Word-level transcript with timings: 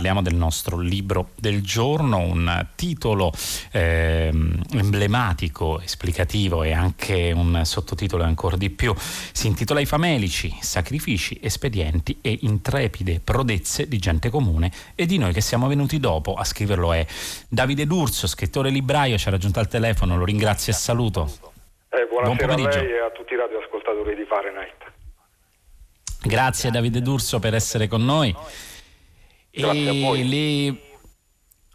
Parliamo 0.00 0.22
del 0.22 0.34
nostro 0.34 0.78
libro 0.78 1.32
del 1.36 1.60
giorno, 1.60 2.16
un 2.20 2.68
titolo 2.74 3.30
eh, 3.70 4.32
emblematico, 4.72 5.78
esplicativo 5.78 6.62
e 6.62 6.72
anche 6.72 7.32
un 7.32 7.60
sottotitolo 7.66 8.22
ancora 8.22 8.56
di 8.56 8.70
più. 8.70 8.94
Si 8.96 9.46
intitola 9.46 9.78
I 9.78 9.84
famelici, 9.84 10.56
sacrifici, 10.62 11.38
espedienti 11.42 12.16
e 12.22 12.38
intrepide 12.40 13.20
prodezze 13.22 13.88
di 13.88 13.98
gente 13.98 14.30
comune 14.30 14.72
e 14.94 15.04
di 15.04 15.18
noi 15.18 15.34
che 15.34 15.42
siamo 15.42 15.68
venuti 15.68 16.00
dopo. 16.00 16.32
A 16.32 16.44
scriverlo 16.44 16.94
è 16.94 17.04
Davide 17.46 17.84
D'Urso, 17.84 18.26
scrittore 18.26 18.70
libraio, 18.70 19.18
ci 19.18 19.28
ha 19.28 19.32
raggiunto 19.32 19.58
al 19.58 19.68
telefono, 19.68 20.16
lo 20.16 20.24
ringrazio 20.24 20.72
e 20.72 20.76
saluto. 20.76 21.30
Eh, 21.90 22.06
buonasera 22.08 22.54
Buon 22.54 22.66
a 22.66 22.70
lei 22.70 22.90
e 22.90 23.00
a 23.00 23.10
tutti 23.10 23.34
i 23.34 23.36
radioascoltatori 23.36 24.14
di 24.14 24.24
Fahrenheit. 24.24 24.78
Grazie 26.22 26.70
Davide 26.70 27.02
D'Urso 27.02 27.38
per 27.38 27.52
essere 27.52 27.86
con 27.86 28.02
noi. 28.02 28.34
Grazie 29.52 29.88
a 29.88 29.92
voi. 29.92 30.28
Le 30.28 30.89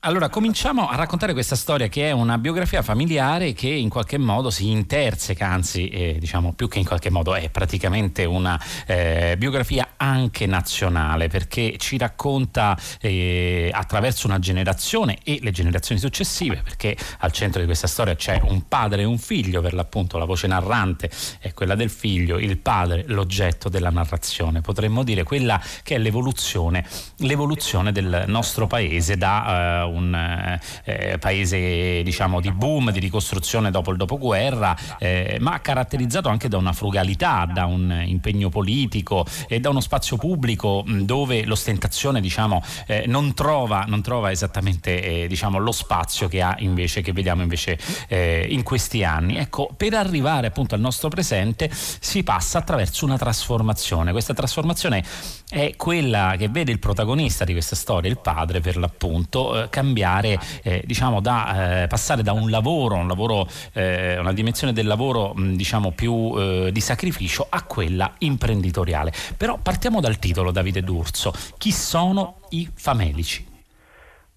allora, 0.05 0.29
cominciamo 0.29 0.87
a 0.87 0.95
raccontare 0.95 1.33
questa 1.33 1.55
storia 1.55 1.87
che 1.87 2.07
è 2.07 2.11
una 2.11 2.37
biografia 2.37 2.83
familiare 2.83 3.53
che 3.53 3.69
in 3.69 3.89
qualche 3.89 4.19
modo 4.19 4.51
si 4.51 4.69
interseca, 4.69 5.47
anzi, 5.47 5.89
eh, 5.89 6.17
diciamo 6.19 6.53
più 6.53 6.67
che 6.67 6.77
in 6.77 6.85
qualche 6.85 7.09
modo 7.09 7.33
è 7.33 7.49
praticamente 7.49 8.23
una 8.23 8.59
eh, 8.85 9.33
biografia 9.35 9.93
anche 9.97 10.45
nazionale 10.45 11.27
perché 11.27 11.77
ci 11.77 11.97
racconta 11.97 12.77
eh, 13.01 13.71
attraverso 13.73 14.27
una 14.27 14.37
generazione 14.37 15.17
e 15.23 15.39
le 15.41 15.49
generazioni 15.49 15.99
successive, 15.99 16.61
perché 16.63 16.95
al 17.19 17.31
centro 17.31 17.59
di 17.59 17.65
questa 17.65 17.87
storia 17.87 18.15
c'è 18.15 18.39
un 18.43 18.67
padre 18.67 19.01
e 19.01 19.05
un 19.05 19.17
figlio, 19.17 19.59
per 19.61 19.73
l'appunto 19.73 20.19
la 20.19 20.25
voce 20.25 20.45
narrante 20.45 21.09
è 21.39 21.51
quella 21.53 21.73
del 21.73 21.89
figlio, 21.89 22.37
il 22.37 22.59
padre 22.59 23.05
l'oggetto 23.07 23.69
della 23.69 23.89
narrazione, 23.89 24.61
potremmo 24.61 25.01
dire 25.01 25.23
quella 25.23 25.59
che 25.81 25.95
è 25.95 25.97
l'evoluzione, 25.97 26.85
l'evoluzione 27.17 27.91
del 27.91 28.25
nostro 28.27 28.67
paese 28.67 29.17
da 29.17 29.83
uh, 29.87 29.93
un 29.95 30.13
eh, 30.13 30.59
eh, 30.83 31.17
paese 31.17 32.01
diciamo, 32.03 32.39
di 32.39 32.51
boom, 32.51 32.91
di 32.91 32.99
ricostruzione 32.99 33.71
dopo 33.71 33.91
il 33.91 33.97
dopoguerra, 33.97 34.75
eh, 34.99 35.37
ma 35.39 35.59
caratterizzato 35.61 36.29
anche 36.29 36.47
da 36.47 36.57
una 36.57 36.73
frugalità, 36.73 37.47
da 37.51 37.65
un 37.65 38.03
impegno 38.05 38.49
politico 38.49 39.25
e 39.47 39.59
da 39.59 39.69
uno 39.69 39.79
spazio 39.79 40.17
pubblico 40.17 40.83
dove 40.85 41.45
l'ostentazione 41.45 42.21
diciamo, 42.21 42.61
eh, 42.87 43.05
non, 43.07 43.33
trova, 43.33 43.85
non, 43.87 44.01
trova, 44.01 44.31
esattamente 44.31 45.23
eh, 45.23 45.27
diciamo, 45.27 45.57
lo 45.57 45.71
spazio 45.71 46.27
che, 46.27 46.45
invece, 46.59 47.01
che 47.01 47.11
vediamo 47.11 47.41
invece 47.41 47.77
eh, 48.07 48.45
in 48.49 48.63
questi 48.63 49.03
anni. 49.03 49.37
Ecco, 49.37 49.69
per 49.75 49.93
arrivare 49.93 50.47
appunto 50.47 50.75
al 50.75 50.81
nostro 50.81 51.09
presente 51.09 51.69
si 51.71 52.23
passa 52.23 52.59
attraverso 52.59 53.05
una 53.05 53.17
trasformazione. 53.17 54.11
Questa 54.11 54.33
trasformazione 54.33 55.03
è 55.49 55.75
quella 55.75 56.35
che 56.37 56.49
vede 56.49 56.71
il 56.71 56.79
protagonista 56.79 57.45
di 57.45 57.53
questa 57.53 57.75
storia, 57.75 58.09
il 58.09 58.19
padre 58.19 58.59
per 58.59 58.77
l'appunto, 58.77 59.63
eh, 59.63 59.69
cambiare, 59.85 60.39
eh, 60.63 60.81
diciamo, 60.83 61.21
da, 61.21 61.83
eh, 61.83 61.87
passare 61.87 62.23
da 62.23 62.33
un 62.33 62.49
lavoro, 62.49 62.95
un 62.95 63.07
lavoro 63.07 63.45
eh, 63.73 64.17
una 64.17 64.33
dimensione 64.33 64.73
del 64.73 64.87
lavoro 64.87 65.33
mh, 65.33 65.55
diciamo 65.55 65.91
più 65.91 66.33
eh, 66.35 66.69
di 66.71 66.81
sacrificio 66.81 67.45
a 67.47 67.63
quella 67.63 68.11
imprenditoriale. 68.19 69.11
Però 69.37 69.59
partiamo 69.61 70.01
dal 70.01 70.17
titolo, 70.17 70.51
Davide 70.51 70.81
D'Urso. 70.81 71.31
Chi 71.57 71.71
sono 71.71 72.39
i 72.49 72.67
famelici? 72.75 73.53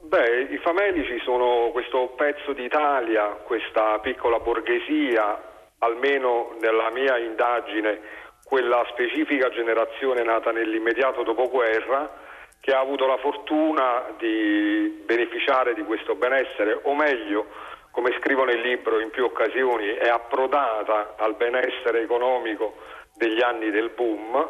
Beh, 0.09 0.49
i 0.53 0.59
famelici 0.59 1.19
sono 1.25 1.71
questo 1.73 2.15
pezzo 2.17 2.53
d'Italia, 2.53 3.25
questa 3.45 3.99
piccola 4.01 4.39
borghesia, 4.39 5.41
almeno 5.79 6.57
nella 6.61 6.91
mia 6.93 7.19
indagine 7.19 8.01
quella 8.45 8.83
specifica 8.91 9.51
generazione 9.51 10.23
nata 10.25 10.51
nell'immediato 10.51 11.23
dopoguerra 11.23 12.27
che 12.69 12.75
ha 12.75 12.81
avuto 12.81 13.07
la 13.07 13.17
fortuna 13.17 14.15
di 14.19 15.03
beneficiare 15.07 15.73
di 15.73 15.83
questo 15.85 16.17
benessere, 16.17 16.79
o 16.83 16.95
meglio, 16.95 17.47
come 17.91 18.15
scrivo 18.21 18.45
nel 18.45 18.61
libro 18.61 19.01
in 19.01 19.09
più 19.09 19.25
occasioni, 19.25 19.87
è 19.95 20.07
approdata 20.07 21.15
al 21.17 21.35
benessere 21.37 22.03
economico 22.03 22.77
degli 23.15 23.41
anni 23.41 23.71
del 23.71 23.89
boom 23.89 24.47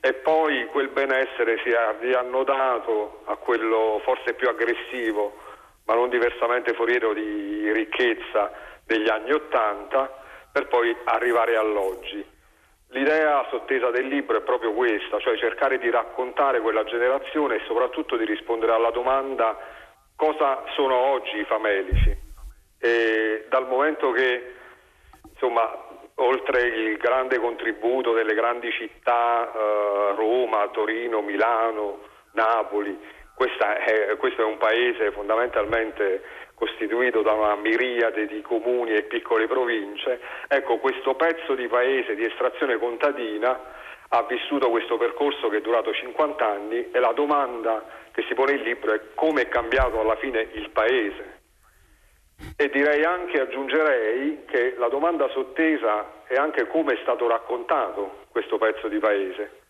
e 0.00 0.14
poi 0.14 0.64
quel 0.68 0.88
benessere 0.88 1.60
si 1.62 1.68
è 1.68 1.94
riannodato 2.00 3.20
a 3.26 3.36
quello 3.36 4.00
forse 4.02 4.32
più 4.32 4.48
aggressivo, 4.48 5.36
ma 5.84 5.92
non 5.92 6.08
diversamente 6.08 6.72
foriero 6.72 7.12
di 7.12 7.70
ricchezza 7.70 8.50
degli 8.86 9.10
anni 9.10 9.30
Ottanta, 9.30 10.22
per 10.50 10.68
poi 10.68 10.96
arrivare 11.04 11.54
all'oggi. 11.56 12.36
L'idea 12.90 13.46
sottesa 13.50 13.90
del 13.90 14.06
libro 14.06 14.38
è 14.38 14.42
proprio 14.42 14.72
questa, 14.72 15.18
cioè 15.18 15.36
cercare 15.36 15.78
di 15.78 15.90
raccontare 15.90 16.60
quella 16.60 16.84
generazione 16.84 17.56
e 17.56 17.64
soprattutto 17.66 18.16
di 18.16 18.24
rispondere 18.24 18.72
alla 18.72 18.90
domanda 18.90 19.58
cosa 20.16 20.62
sono 20.74 20.94
oggi 20.94 21.38
i 21.38 21.44
famelici. 21.44 22.16
E 22.80 23.46
dal 23.50 23.66
momento 23.68 24.10
che, 24.12 24.54
insomma, 25.30 25.70
oltre 26.16 26.62
il 26.62 26.96
grande 26.96 27.38
contributo 27.38 28.12
delle 28.12 28.34
grandi 28.34 28.70
città, 28.72 29.52
eh, 29.52 30.14
Roma, 30.16 30.68
Torino, 30.68 31.20
Milano, 31.20 32.00
Napoli, 32.32 32.98
è, 33.36 34.16
questo 34.16 34.42
è 34.42 34.44
un 34.44 34.56
paese 34.56 35.12
fondamentalmente 35.12 36.22
costituito 36.58 37.22
da 37.22 37.32
una 37.32 37.54
miriade 37.54 38.26
di 38.26 38.42
comuni 38.42 38.92
e 38.92 39.04
piccole 39.04 39.46
province, 39.46 40.20
ecco 40.48 40.78
questo 40.78 41.14
pezzo 41.14 41.54
di 41.54 41.68
paese 41.68 42.16
di 42.16 42.24
estrazione 42.24 42.76
contadina 42.78 43.76
ha 44.08 44.22
vissuto 44.24 44.70
questo 44.70 44.96
percorso 44.96 45.48
che 45.48 45.58
è 45.58 45.60
durato 45.60 45.92
50 45.92 46.46
anni 46.46 46.90
e 46.90 46.98
la 46.98 47.12
domanda 47.12 47.84
che 48.10 48.24
si 48.26 48.34
pone 48.34 48.52
il 48.52 48.62
libro 48.62 48.92
è 48.92 49.00
come 49.14 49.42
è 49.42 49.48
cambiato 49.48 50.00
alla 50.00 50.16
fine 50.16 50.48
il 50.52 50.70
paese. 50.70 51.36
E 52.56 52.68
direi 52.70 53.04
anche, 53.04 53.40
aggiungerei, 53.40 54.44
che 54.46 54.74
la 54.78 54.88
domanda 54.88 55.28
sottesa 55.28 56.24
è 56.24 56.36
anche 56.36 56.66
come 56.68 56.94
è 56.94 56.98
stato 57.02 57.28
raccontato 57.28 58.24
questo 58.30 58.58
pezzo 58.58 58.88
di 58.88 58.98
paese, 58.98 59.60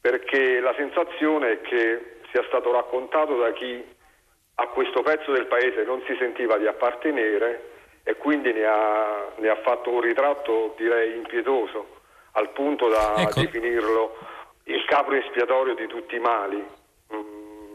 perché 0.00 0.60
la 0.60 0.74
sensazione 0.76 1.52
è 1.52 1.60
che 1.62 2.18
sia 2.30 2.44
stato 2.44 2.70
raccontato 2.70 3.36
da 3.36 3.52
chi 3.52 3.84
a 4.58 4.66
questo 4.68 5.02
pezzo 5.02 5.32
del 5.32 5.46
paese 5.46 5.84
non 5.84 6.02
si 6.06 6.16
sentiva 6.18 6.56
di 6.56 6.66
appartenere 6.66 7.72
e 8.02 8.16
quindi 8.16 8.52
ne 8.52 8.64
ha, 8.64 9.32
ne 9.36 9.48
ha 9.48 9.56
fatto 9.56 9.90
un 9.90 10.00
ritratto 10.00 10.74
direi 10.76 11.16
impietoso 11.16 12.00
al 12.32 12.50
punto 12.50 12.88
da 12.88 13.14
ecco. 13.16 13.40
definirlo 13.40 14.16
il 14.64 14.84
capo 14.86 15.12
espiatorio 15.12 15.74
di 15.74 15.86
tutti 15.86 16.16
i 16.16 16.20
mali. 16.20 16.64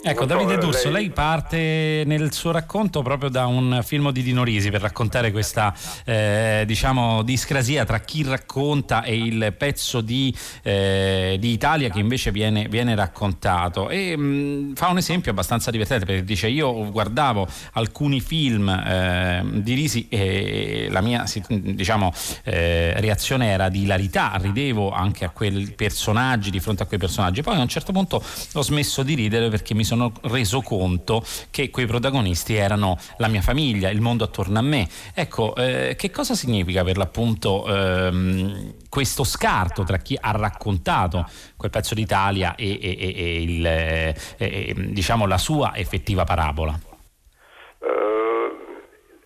Ecco, 0.04 0.26
Davide 0.26 0.58
D'Urso, 0.58 0.90
lei... 0.90 1.04
lei... 1.04 1.10
parte 1.12 2.02
nel 2.08 2.34
suo 2.34 2.50
racconto 2.50 3.04
proprio 3.04 3.30
da 3.30 3.46
un 3.46 3.82
film 3.84 4.12
di 4.12 4.24
Dino 4.24 4.44
Risi 4.44 4.72
per 4.72 4.82
raccontare 4.82 5.32
questa 5.32 5.76
eh, 6.06 6.64
diciamo 6.66 7.22
discrasia 7.22 7.86
tra 7.86 8.00
chi 8.00 8.24
racconta 8.24 9.04
e 9.04 9.16
il 9.16 9.54
pezzo 9.56 10.02
di, 10.02 10.36
eh, 10.64 11.38
di 11.40 11.52
Italia 11.52 11.90
che 11.90 12.00
invece 12.00 12.32
viene, 12.32 12.68
viene 12.68 12.96
raccontato. 12.96 13.90
E 13.90 14.18
mh, 14.18 14.24
mm, 14.24 14.74
fa 14.74 14.88
un 14.88 14.98
esempio 14.98 15.30
abbastanza 15.30 15.70
divertente 15.70 16.06
perché 16.06 16.24
dice 16.24 16.48
io 16.48 16.90
guardavo 16.90 17.48
alcuni 17.74 18.22
film 18.22 18.70
eh, 18.70 19.44
di 19.54 19.76
Risi 19.76 20.08
e 20.10 20.88
la 20.90 21.02
mia 21.02 21.26
diciamo, 21.48 22.12
eh, 22.44 23.00
reazione 23.00 23.50
era 23.50 23.70
di 23.70 23.84
hilarità, 23.84 24.32
ridevo 24.42 24.90
anche 24.90 25.26
a 25.26 25.30
quei 25.30 25.72
personaggi, 25.76 26.50
di 26.50 26.60
fronte 26.60 26.82
a 26.82 26.86
quei 26.88 27.00
personaggi, 27.00 27.44
poi 27.44 27.58
a 27.58 27.62
un 27.62 27.68
certo 27.68 27.92
punto 27.92 28.24
ho 28.54 28.62
smesso 28.64 29.04
di 29.04 29.14
ridere 29.14 29.50
perché 29.50 29.76
mi 29.76 29.84
sono 29.84 29.91
reso 30.24 30.62
conto 30.62 31.24
che 31.50 31.70
quei 31.70 31.86
protagonisti 31.86 32.56
erano 32.56 32.98
la 33.18 33.28
mia 33.28 33.42
famiglia, 33.42 33.90
il 33.90 34.02
mondo 34.02 34.24
attorno 34.24 34.60
a 34.60 34.62
me. 34.62 34.88
Ecco, 35.16 35.56
eh, 35.56 35.96
che 35.98 36.12
cosa 36.12 36.34
significa 36.34 36.84
per 36.84 36.98
l'appunto 36.98 37.66
ehm, 37.68 38.74
questo 38.90 39.24
scarto 39.24 39.84
tra 39.84 39.98
chi 39.98 40.18
ha 40.20 40.32
raccontato 40.32 41.26
quel 41.58 41.72
pezzo 41.72 41.96
d'Italia 41.96 42.56
e, 42.56 42.80
e, 42.82 42.98
e, 43.00 43.14
e 43.16 43.42
il, 43.42 43.66
eh, 43.68 44.74
diciamo 44.76 45.26
la 45.26 45.38
sua 45.38 45.76
effettiva 45.76 46.24
parabola? 46.24 46.90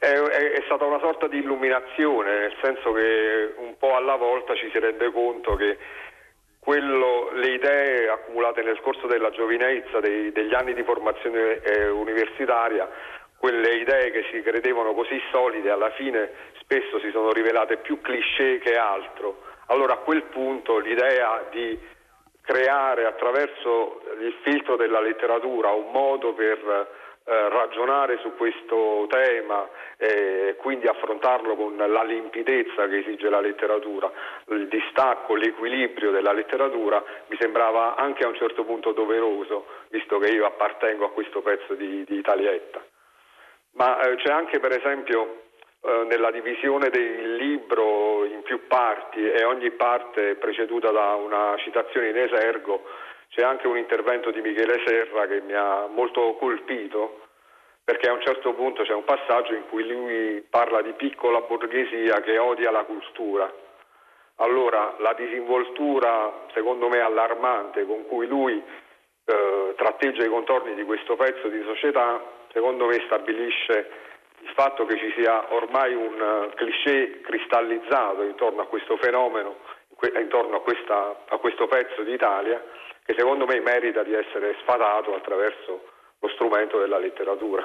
È, 0.06 0.14
è, 0.14 0.62
stata 0.66 0.86
una 0.86 1.00
sorta 1.00 1.28
di 1.28 1.40
illuminazione, 1.40 2.40
nel 2.42 2.56
senso 2.62 2.92
che 2.94 3.56
un 3.58 3.76
po' 3.80 3.96
alla 3.96 4.16
volta 4.16 4.54
ci 4.54 4.70
si 4.72 4.78
rende 4.78 5.12
conto 5.12 5.56
che 5.56 5.80
quello, 6.66 7.30
le 7.34 7.54
idee 7.54 8.10
accumulate 8.10 8.64
nel 8.64 8.82
corso 8.82 9.06
della 9.06 9.30
giovinezza, 9.30 10.00
dei, 10.00 10.32
degli 10.32 10.56
anni 10.56 10.74
di 10.74 10.82
formazione 10.82 11.62
eh, 11.62 11.90
universitaria, 11.90 12.90
quelle 13.38 13.76
idee 13.76 14.10
che 14.10 14.26
si 14.32 14.42
credevano 14.42 14.96
così 14.96 15.22
solide, 15.32 15.70
alla 15.70 15.92
fine 15.92 16.32
spesso 16.60 17.00
si 17.02 17.12
sono 17.12 17.32
rivelate 17.32 17.78
più 17.78 18.02
cliché 18.02 18.58
che 18.58 18.76
altro. 18.78 19.44
Allora 19.68 19.94
a 19.94 19.98
quel 19.98 20.24
punto 20.24 20.80
l'idea 20.80 21.46
di 21.52 21.78
creare 22.42 23.06
attraverso 23.06 24.02
il 24.20 24.34
filtro 24.42 24.76
della 24.76 25.02
letteratura 25.02 25.70
un 25.70 25.92
modo 25.92 26.34
per 26.34 26.88
eh, 27.28 27.50
ragionare 27.50 28.20
su 28.22 28.36
questo 28.36 29.08
tema 29.10 29.68
e 29.98 30.56
quindi 30.60 30.86
affrontarlo 30.86 31.56
con 31.56 31.76
la 31.76 32.04
limpidezza 32.04 32.88
che 32.88 33.00
esige 33.00 33.30
la 33.30 33.40
letteratura, 33.40 34.12
il 34.50 34.68
distacco, 34.68 35.34
l'equilibrio 35.34 36.12
della 36.12 36.34
letteratura 36.34 37.04
mi 37.28 37.36
sembrava 37.40 37.96
anche 37.96 38.24
a 38.24 38.28
un 38.28 38.36
certo 38.36 38.64
punto 38.64 38.92
doveroso, 38.92 39.66
visto 39.90 40.20
che 40.20 40.32
io 40.32 40.46
appartengo 40.46 41.06
a 41.06 41.12
questo 41.12 41.42
pezzo 41.42 41.74
di, 41.74 42.04
di 42.04 42.18
Italietta. 42.18 42.84
Ma 43.72 44.00
eh, 44.02 44.16
c'è 44.18 44.32
anche 44.32 44.60
per 44.60 44.78
esempio 44.78 45.46
eh, 45.82 46.06
nella 46.08 46.32
divisione 46.32 46.90
del 46.90 47.36
libro 47.36 48.26
in 48.26 48.42
più 48.44 48.66
parti 48.68 49.28
e 49.28 49.44
ogni 49.44 49.70
parte 49.72 50.36
preceduta 50.36 50.92
da 50.92 51.16
una 51.16 51.56
citazione 51.58 52.10
in 52.10 52.18
esergo, 52.18 52.84
c'è 53.30 53.44
anche 53.44 53.68
un 53.68 53.78
intervento 53.78 54.32
di 54.32 54.42
Michele 54.42 54.82
Serra 54.86 55.28
che 55.28 55.42
mi 55.42 55.54
ha 55.54 55.88
molto 55.88 56.36
colpito 56.36 57.22
perché 57.84 58.10
a 58.10 58.14
un 58.14 58.22
certo 58.22 58.54
punto 58.54 58.84
c'è 58.84 58.94
un 58.94 59.04
passaggio 59.04 59.54
in 59.54 59.68
cui 59.70 59.88
lui 59.88 60.44
parla 60.50 60.82
di 60.82 60.94
piccola 60.94 61.42
borghesia 61.42 62.20
che 62.22 62.40
odia 62.40 62.72
la 62.72 62.84
cultura. 62.84 63.52
Allora 64.38 64.96
la 64.98 65.14
disinvoltura, 65.14 66.48
secondo 66.54 66.90
me 66.90 67.00
allarmante, 67.00 67.86
con 67.86 68.08
cui 68.08 68.26
lui 68.26 68.62
eh, 69.26 69.74
tratteggia 69.78 70.24
i 70.24 70.30
contorni 70.30 70.74
di 70.74 70.84
questo 70.84 71.16
pezzo 71.16 71.48
di 71.48 71.62
società, 71.64 72.20
secondo 72.52 72.88
me 72.88 73.02
stabilisce 73.06 73.90
il 74.42 74.52
fatto 74.54 74.86
che 74.86 74.98
ci 74.98 75.14
sia 75.18 75.54
ormai 75.54 75.94
un 75.94 76.20
uh, 76.20 76.54
cliché 76.56 77.22
cristallizzato 77.22 78.24
intorno 78.24 78.62
a 78.62 78.68
questo 78.68 78.98
fenomeno, 78.98 79.58
intorno 80.20 80.58
a, 80.58 80.62
questa, 80.62 81.24
a 81.28 81.38
questo 81.38 81.68
pezzo 81.68 82.04
d'Italia, 82.04 82.64
che 83.06 83.14
secondo 83.16 83.46
me 83.46 83.60
merita 83.62 84.04
di 84.04 84.14
essere 84.14 84.58
sfatato 84.62 85.14
attraverso 85.14 85.86
lo 86.20 86.28
strumento 86.30 86.80
della 86.80 86.98
letteratura. 86.98 87.62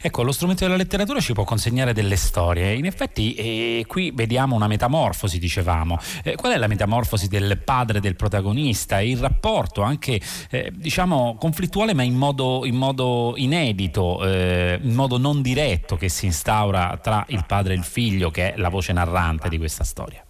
Ecco, 0.00 0.22
lo 0.22 0.32
strumento 0.32 0.64
della 0.64 0.76
letteratura 0.76 1.18
ci 1.18 1.32
può 1.32 1.44
consegnare 1.44 1.92
delle 1.92 2.16
storie. 2.16 2.74
In 2.74 2.84
effetti, 2.84 3.34
eh, 3.34 3.84
qui 3.86 4.12
vediamo 4.14 4.54
una 4.54 4.68
metamorfosi, 4.68 5.38
dicevamo. 5.38 5.98
Eh, 6.22 6.34
qual 6.36 6.52
è 6.52 6.56
la 6.58 6.66
metamorfosi 6.66 7.28
del 7.28 7.58
padre 7.64 8.00
del 8.00 8.16
protagonista? 8.16 9.00
Il 9.00 9.18
rapporto 9.18 9.82
anche, 9.82 10.20
eh, 10.50 10.70
diciamo, 10.72 11.36
conflittuale, 11.38 11.94
ma 11.94 12.02
in 12.02 12.14
modo, 12.14 12.62
in 12.64 12.76
modo 12.76 13.32
inedito, 13.36 14.22
eh, 14.24 14.78
in 14.80 14.94
modo 14.94 15.18
non 15.18 15.40
diretto, 15.42 15.96
che 15.96 16.08
si 16.08 16.26
instaura 16.26 16.98
tra 17.02 17.24
il 17.28 17.44
padre 17.46 17.72
e 17.72 17.76
il 17.76 17.84
figlio, 17.84 18.30
che 18.30 18.52
è 18.52 18.56
la 18.58 18.68
voce 18.68 18.92
narrante 18.92 19.48
di 19.48 19.58
questa 19.58 19.84
storia. 19.84 20.24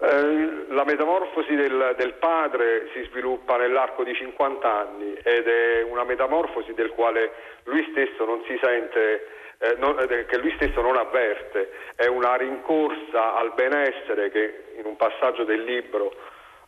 Eh, 0.00 0.41
la 0.82 0.84
metamorfosi 0.84 1.54
del, 1.54 1.94
del, 1.96 2.14
padre 2.14 2.88
si 2.92 3.04
sviluppa 3.04 3.56
nell'arco 3.56 4.02
di 4.02 4.14
50 4.14 4.68
anni 4.68 5.14
ed 5.22 5.46
è 5.46 5.82
una 5.82 6.02
metamorfosi 6.02 6.74
del 6.74 6.90
quale 6.90 7.30
lui 7.64 7.86
stesso 7.92 8.24
non 8.24 8.42
si 8.48 8.58
sente, 8.60 9.26
eh, 9.58 9.76
non, 9.78 9.96
eh, 10.00 10.26
che 10.26 10.38
lui 10.38 10.52
stesso 10.56 10.80
non 10.80 10.96
avverte, 10.96 11.70
è 11.94 12.06
una 12.06 12.34
rincorsa 12.34 13.36
al 13.36 13.52
benessere 13.54 14.30
che 14.30 14.64
in 14.76 14.86
un 14.86 14.96
passaggio 14.96 15.44
del 15.44 15.62
libro 15.62 16.12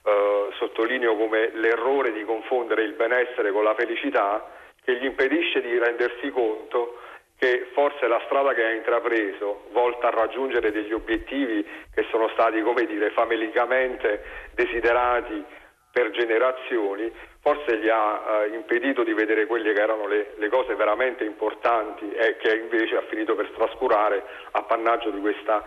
eh, 0.05 0.49
sottolineo 0.59 1.17
come 1.17 1.51
l'errore 1.55 2.13
di 2.13 2.25
confondere 2.25 2.85
il 2.85 2.93
benessere 2.93 3.51
con 3.51 3.65
la 3.65 3.75
felicità 3.75 4.49
che 4.85 4.95
gli 4.95 5.07
impedisce 5.07 5.61
di 5.61 5.77
rendersi 5.77 6.31
conto 6.31 7.01
che 7.45 7.67
forse 7.75 8.07
la 8.07 8.23
strada 8.25 8.55
che 8.55 8.65
ha 8.65 8.73
intrapreso, 8.73 9.65
volta 9.73 10.07
a 10.07 10.11
raggiungere 10.11 10.73
degli 10.73 10.95
obiettivi 10.95 11.63
che 11.93 12.07
sono 12.11 12.29
stati, 12.29 12.63
come 12.63 12.87
dire, 12.87 13.11
famelicamente 13.11 14.25
desiderati 14.55 15.45
per 15.93 16.11
generazioni, 16.13 17.13
forse 17.43 17.77
gli 17.77 17.89
ha 17.91 18.47
eh, 18.47 18.55
impedito 18.55 19.05
di 19.05 19.13
vedere 19.13 19.45
quelle 19.45 19.75
che 19.75 19.81
erano 19.83 20.07
le, 20.07 20.33
le, 20.39 20.49
cose 20.49 20.75
veramente 20.75 21.25
importanti 21.25 22.11
e 22.13 22.39
che 22.39 22.57
invece 22.57 22.97
ha 22.97 23.03
finito 23.11 23.35
per 23.35 23.51
trascurare 23.51 24.25
appannaggio 24.53 25.11
di 25.11 25.21
questa 25.21 25.63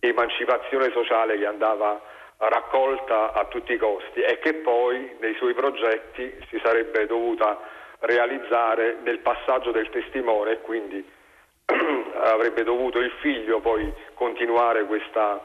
emancipazione 0.00 0.90
sociale 0.92 1.36
che 1.36 1.44
andava 1.44 2.00
raccolta 2.38 3.34
a 3.34 3.44
tutti 3.44 3.74
i 3.74 3.76
costi 3.76 4.22
e 4.22 4.38
che 4.38 4.54
poi 4.54 5.16
nei 5.20 5.34
suoi 5.34 5.52
progetti 5.52 6.34
si 6.48 6.58
sarebbe 6.64 7.04
dovuta 7.04 7.60
realizzare 8.00 8.96
nel 9.02 9.18
passaggio 9.18 9.72
del 9.72 9.90
testimone 9.90 10.52
e 10.52 10.60
quindi 10.60 11.16
avrebbe 12.22 12.62
dovuto 12.62 12.98
il 12.98 13.10
figlio 13.20 13.60
poi 13.60 13.92
continuare 14.14 14.84
questa, 14.84 15.40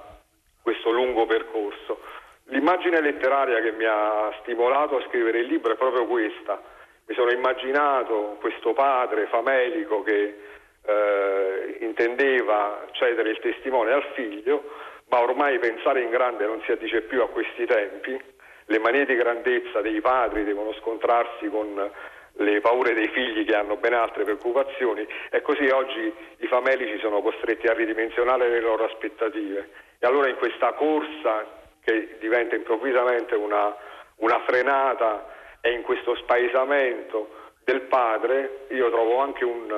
questo 0.62 0.92
lungo 0.92 1.26
percorso. 1.26 2.00
L'immagine 2.46 3.02
letteraria 3.02 3.62
che 3.62 3.72
mi 3.72 3.86
ha 3.86 4.34
stimolato 4.42 4.98
a 4.98 5.06
scrivere 5.08 5.40
il 5.40 5.48
libro 5.48 5.74
è 5.74 5.78
proprio 5.78 6.06
questa. 6.06 6.62
Mi 7.06 7.16
sono 7.16 7.32
immaginato 7.32 8.38
questo 8.40 8.74
padre 8.74 9.28
famelico 9.28 10.04
che 10.04 10.38
eh, 10.86 11.78
intendeva 11.82 12.86
cedere 12.92 13.32
il 13.32 13.40
testimone 13.40 13.92
al 13.92 14.04
figlio, 14.14 14.64
ma 15.10 15.22
ormai 15.22 15.60
pensare 15.60 16.02
in 16.02 16.10
grande 16.10 16.46
non 16.46 16.62
si 16.64 16.72
addice 16.72 17.02
più 17.02 17.22
a 17.22 17.30
questi 17.30 17.66
tempi. 17.66 18.22
Le 18.66 18.80
manie 18.80 19.06
di 19.06 19.16
grandezza 19.16 19.82
dei 19.82 20.00
padri 20.00 20.44
devono 20.46 20.74
scontrarsi 20.74 21.50
con 21.50 21.92
le 22.38 22.62
paure 22.62 22.94
dei 22.94 23.08
figli 23.10 23.46
che 23.46 23.56
hanno 23.56 23.78
ben 23.78 23.94
altre 23.94 24.24
preoccupazioni 24.24 25.08
e 25.30 25.42
così 25.42 25.68
oggi 25.68 26.14
i 26.38 26.48
famelici 26.48 26.98
sono 27.00 27.22
costretti 27.22 27.68
a 27.68 27.74
ridimensionare 27.74 28.50
le 28.50 28.60
loro 28.60 28.86
aspettative. 28.86 29.70
E 30.00 30.08
allora 30.08 30.30
in 30.30 30.36
questa 30.38 30.74
corsa 30.74 31.46
che 31.84 32.18
diventa 32.20 32.56
improvvisamente 32.56 33.36
una, 33.36 33.76
una 34.18 34.40
frenata 34.46 35.32
e 35.62 35.72
in 35.72 35.82
questo 35.84 36.16
spaesamento 36.16 37.42
del 37.64 37.82
padre 37.82 38.66
io 38.70 38.90
trovo 38.90 39.20
anche 39.20 39.46
un, 39.46 39.72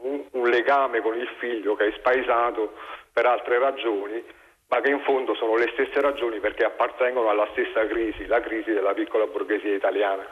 un, 0.00 0.24
un 0.30 0.48
legame 0.48 1.00
con 1.00 1.16
il 1.16 1.28
figlio 1.38 1.74
che 1.74 1.86
è 1.86 1.92
spaesato 1.96 2.74
per 3.12 3.26
altre 3.26 3.58
ragioni 3.58 4.22
ma 4.68 4.80
che 4.80 4.90
in 4.90 5.00
fondo 5.00 5.34
sono 5.34 5.56
le 5.56 5.68
stesse 5.72 6.00
ragioni 6.00 6.38
perché 6.38 6.64
appartengono 6.64 7.28
alla 7.28 7.48
stessa 7.52 7.86
crisi, 7.86 8.26
la 8.26 8.40
crisi 8.40 8.70
della 8.70 8.94
piccola 8.94 9.26
borghesia 9.26 9.74
italiana. 9.74 10.24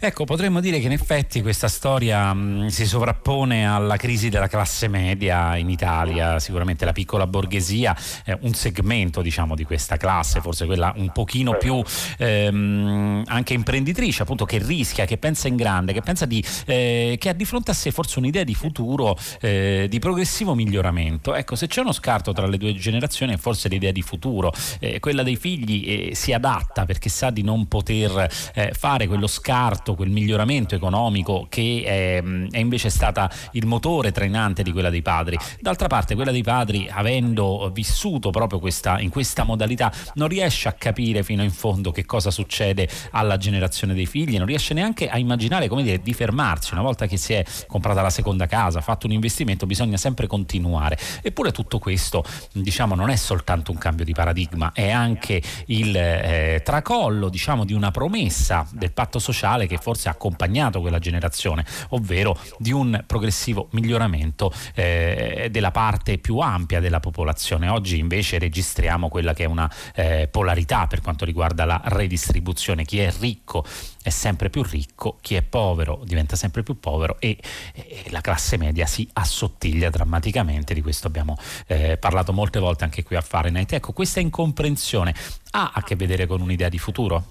Ecco, 0.00 0.24
potremmo 0.24 0.60
dire 0.60 0.78
che 0.78 0.86
in 0.86 0.92
effetti 0.92 1.42
questa 1.42 1.66
storia 1.66 2.32
mh, 2.32 2.68
si 2.68 2.86
sovrappone 2.86 3.66
alla 3.66 3.96
crisi 3.96 4.28
della 4.28 4.46
classe 4.46 4.86
media 4.86 5.56
in 5.56 5.68
Italia, 5.68 6.38
sicuramente 6.38 6.84
la 6.84 6.92
piccola 6.92 7.26
borghesia, 7.26 7.96
è 8.24 8.36
un 8.42 8.54
segmento 8.54 9.22
diciamo 9.22 9.56
di 9.56 9.64
questa 9.64 9.96
classe, 9.96 10.40
forse 10.40 10.66
quella 10.66 10.92
un 10.96 11.10
pochino 11.10 11.56
più 11.56 11.82
ehm, 12.18 13.24
anche 13.26 13.54
imprenditrice, 13.54 14.22
appunto 14.22 14.44
che 14.44 14.58
rischia, 14.58 15.04
che 15.04 15.18
pensa 15.18 15.48
in 15.48 15.56
grande, 15.56 15.92
che 15.92 16.00
pensa 16.00 16.26
di, 16.26 16.44
eh, 16.66 17.16
che 17.18 17.28
ha 17.28 17.32
di 17.32 17.44
fronte 17.44 17.72
a 17.72 17.74
sé 17.74 17.90
forse 17.90 18.20
un'idea 18.20 18.44
di 18.44 18.54
futuro, 18.54 19.16
eh, 19.40 19.86
di 19.90 19.98
progressivo 19.98 20.54
miglioramento. 20.54 21.34
Ecco, 21.34 21.56
se 21.56 21.66
c'è 21.66 21.80
uno 21.80 21.92
scarto 21.92 22.32
tra 22.32 22.46
le 22.46 22.56
due 22.56 22.72
generazioni 22.74 23.34
è 23.34 23.36
forse 23.36 23.68
l'idea 23.68 23.90
di 23.90 24.02
futuro, 24.02 24.52
eh, 24.78 25.00
quella 25.00 25.24
dei 25.24 25.36
figli 25.36 26.10
eh, 26.10 26.14
si 26.14 26.32
adatta 26.32 26.84
perché 26.84 27.08
sa 27.08 27.30
di 27.30 27.42
non 27.42 27.66
poter 27.66 28.30
eh, 28.54 28.72
fare 28.72 29.08
quello 29.08 29.26
scarto 29.26 29.87
fatto 29.88 29.94
quel 29.94 30.10
miglioramento 30.10 30.74
economico 30.74 31.46
che 31.48 31.82
è, 31.84 32.22
è, 32.50 32.58
invece 32.58 32.90
stata 32.90 33.30
il 33.52 33.66
motore 33.66 34.12
trainante 34.12 34.62
di 34.62 34.72
quella 34.72 34.90
dei 34.90 35.02
padri. 35.02 35.38
D'altra 35.60 35.86
parte 35.86 36.14
quella 36.14 36.30
dei 36.30 36.42
padri, 36.42 36.88
avendo 36.90 37.70
vissuto 37.72 38.30
proprio 38.30 38.58
questa, 38.58 39.00
in 39.00 39.10
questa 39.10 39.44
modalità, 39.44 39.92
non 40.14 40.28
riesce 40.28 40.68
a 40.68 40.72
capire 40.72 41.22
fino 41.22 41.42
in 41.42 41.50
fondo 41.50 41.90
che 41.90 42.04
cosa 42.04 42.30
succede 42.30 42.88
alla 43.12 43.36
generazione 43.36 43.94
dei 43.94 44.06
figli, 44.06 44.36
non 44.36 44.46
riesce 44.46 44.74
neanche 44.74 45.08
a 45.08 45.18
immaginare 45.18 45.68
come 45.68 45.82
dire 45.82 46.00
di 46.02 46.12
fermarsi. 46.12 46.72
Una 46.72 46.82
volta 46.82 47.06
che 47.06 47.16
si 47.16 47.32
è 47.32 47.44
comprata 47.66 48.02
la 48.02 48.10
seconda 48.10 48.46
casa, 48.46 48.80
fatto 48.80 49.06
un 49.06 49.12
investimento, 49.12 49.66
bisogna 49.66 49.96
sempre 49.96 50.26
continuare. 50.26 50.98
Eppure 51.22 51.52
tutto 51.52 51.78
questo, 51.78 52.24
diciamo, 52.52 52.94
non 52.94 53.10
è 53.10 53.16
soltanto 53.16 53.70
un 53.70 53.78
cambio 53.78 54.04
di 54.04 54.12
paradigma, 54.12 54.72
è 54.72 54.90
anche 54.90 55.40
il 55.66 55.96
eh, 55.96 56.60
tracollo, 56.64 57.28
diciamo, 57.28 57.64
di 57.64 57.72
una 57.72 57.90
promessa 57.90 58.66
del 58.72 58.92
patto 58.92 59.18
sociale 59.18 59.66
che 59.66 59.77
forse 59.78 60.08
ha 60.08 60.12
accompagnato 60.12 60.80
quella 60.80 60.98
generazione, 60.98 61.64
ovvero 61.90 62.38
di 62.58 62.72
un 62.72 63.02
progressivo 63.06 63.68
miglioramento 63.70 64.52
eh, 64.74 65.48
della 65.50 65.70
parte 65.70 66.18
più 66.18 66.38
ampia 66.38 66.80
della 66.80 67.00
popolazione. 67.00 67.68
Oggi 67.68 67.98
invece 67.98 68.38
registriamo 68.38 69.08
quella 69.08 69.34
che 69.34 69.44
è 69.44 69.46
una 69.46 69.70
eh, 69.94 70.28
polarità 70.30 70.86
per 70.86 71.00
quanto 71.00 71.24
riguarda 71.24 71.64
la 71.64 71.80
redistribuzione. 71.84 72.84
Chi 72.84 73.00
è 73.00 73.12
ricco 73.18 73.64
è 74.02 74.10
sempre 74.10 74.50
più 74.50 74.62
ricco, 74.62 75.18
chi 75.20 75.34
è 75.34 75.42
povero 75.42 76.00
diventa 76.04 76.36
sempre 76.36 76.62
più 76.62 76.78
povero 76.78 77.16
e, 77.18 77.36
e 77.72 78.04
la 78.10 78.20
classe 78.20 78.56
media 78.56 78.86
si 78.86 79.08
assottiglia 79.14 79.90
drammaticamente. 79.90 80.74
Di 80.74 80.82
questo 80.82 81.06
abbiamo 81.06 81.36
eh, 81.66 81.96
parlato 81.98 82.32
molte 82.32 82.58
volte 82.58 82.84
anche 82.84 83.02
qui 83.02 83.16
a 83.16 83.20
Fahrenheit. 83.20 83.72
Ecco, 83.72 83.92
questa 83.92 84.20
incomprensione 84.20 85.14
ha 85.52 85.72
a 85.74 85.82
che 85.82 85.96
vedere 85.96 86.26
con 86.26 86.40
un'idea 86.40 86.68
di 86.68 86.78
futuro? 86.78 87.24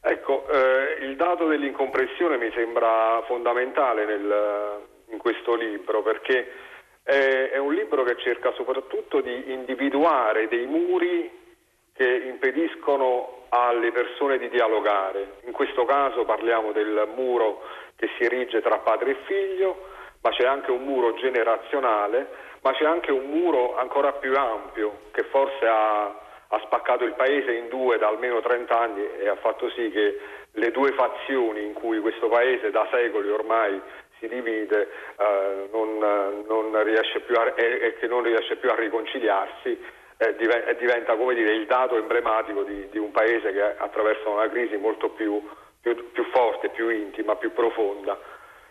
Ecco, 0.00 0.43
dato 1.24 1.46
dell'incomprensione 1.46 2.36
mi 2.36 2.50
sembra 2.54 3.22
fondamentale 3.26 4.04
nel, 4.04 4.80
in 5.08 5.18
questo 5.18 5.54
libro 5.54 6.02
perché 6.02 6.52
è, 7.02 7.50
è, 7.52 7.58
un 7.58 7.72
libro 7.72 8.02
che 8.02 8.16
cerca 8.18 8.52
soprattutto 8.52 9.20
di 9.20 9.52
individuare 9.52 10.48
dei 10.48 10.66
muri 10.66 11.30
che 11.94 12.22
impediscono 12.26 13.46
alle 13.48 13.92
persone 13.92 14.38
di 14.38 14.48
dialogare. 14.48 15.36
In 15.44 15.52
questo 15.52 15.84
caso 15.84 16.24
parliamo 16.24 16.72
del 16.72 17.08
muro 17.14 17.62
che 17.96 18.08
si 18.16 18.24
erige 18.24 18.60
tra 18.60 18.78
padre 18.78 19.12
e 19.12 19.16
figlio, 19.26 19.90
ma 20.20 20.30
c'è 20.30 20.44
anche 20.44 20.70
un 20.70 20.82
muro 20.82 21.14
generazionale, 21.14 22.26
ma 22.62 22.72
c'è 22.72 22.84
anche 22.84 23.12
un 23.12 23.26
muro 23.26 23.76
ancora 23.76 24.12
più 24.12 24.34
ampio 24.36 25.02
che 25.12 25.22
forse 25.24 25.66
ha, 25.66 26.04
ha 26.48 26.60
spaccato 26.64 27.04
il 27.04 27.14
paese 27.14 27.52
in 27.52 27.68
due 27.68 27.98
da 27.98 28.08
almeno 28.08 28.40
30 28.40 28.78
anni 28.78 29.06
e 29.18 29.28
ha 29.28 29.36
fatto 29.36 29.70
sì 29.70 29.90
che 29.90 30.18
le 30.54 30.70
due 30.70 30.92
fazioni 30.92 31.64
in 31.64 31.72
cui 31.72 32.00
questo 32.00 32.28
paese 32.28 32.70
da 32.70 32.86
secoli 32.90 33.28
ormai 33.30 33.80
si 34.18 34.28
divide 34.28 34.88
eh, 35.18 35.68
non, 35.72 35.98
non 36.46 36.74
a, 36.74 37.54
e, 37.56 37.78
e, 37.80 37.96
che 37.98 38.06
non 38.06 38.22
riesce 38.22 38.56
più 38.56 38.70
a 38.70 38.74
riconciliarsi 38.74 39.78
eh, 40.16 40.36
diventa 40.78 41.16
come 41.16 41.34
dire, 41.34 41.54
il 41.54 41.66
dato 41.66 41.96
emblematico 41.96 42.62
di, 42.62 42.88
di, 42.90 42.98
un 42.98 43.10
paese 43.10 43.52
che 43.52 43.62
attraversa 43.62 44.28
una 44.28 44.48
crisi 44.48 44.76
molto 44.76 45.10
più, 45.10 45.42
più, 45.80 46.12
più 46.12 46.24
forte, 46.30 46.68
più 46.68 46.88
intima, 46.88 47.36
più 47.36 47.52
profonda. 47.52 48.18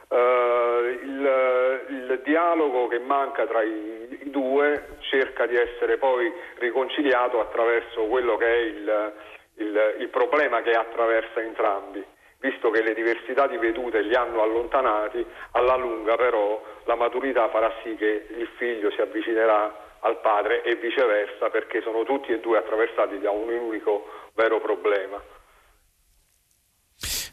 Uh, 0.08 0.86
il, 0.86 1.86
il, 1.90 2.22
dialogo 2.24 2.88
che 2.88 3.00
manca 3.00 3.48
tra 3.48 3.64
i, 3.64 4.20
i, 4.22 4.30
due 4.30 4.98
cerca 5.00 5.48
di 5.48 5.56
essere 5.56 5.98
poi 5.98 6.32
riconciliato 6.58 7.40
attraverso 7.40 8.04
quello 8.04 8.38
che 8.38 8.46
è 8.46 8.58
il, 8.58 9.14
il, 9.56 9.96
il 10.00 10.10
problema 10.10 10.62
che 10.62 10.72
attraversa 10.72 11.42
entrambi 11.42 12.04
visto 12.44 12.72
che 12.72 12.82
le 12.82 12.94
diversità 12.94 13.48
di 13.48 13.56
vedute 13.56 14.02
li 14.02 14.14
hanno 14.16 14.42
allontanati, 14.42 15.26
alla 15.52 15.78
lunga 15.78 16.18
però 16.18 16.62
la 16.84 16.96
maturità 16.96 17.48
farà 17.48 17.72
sì 17.82 17.96
che 17.96 18.28
il 18.36 18.50
figlio 18.58 18.92
si 18.92 19.00
avvicinerà 19.00 19.98
al 20.02 20.20
padre 20.20 20.62
e 20.64 20.76
viceversa 20.76 21.50
perché 21.50 21.82
sono 21.82 22.04
tutti 22.04 22.34
e 22.34 22.42
due 22.42 22.58
attraversati 22.58 23.20
da 23.20 23.32
un 23.32 23.48
unico 23.48 24.30
vero 24.34 24.60
problema. 24.60 25.22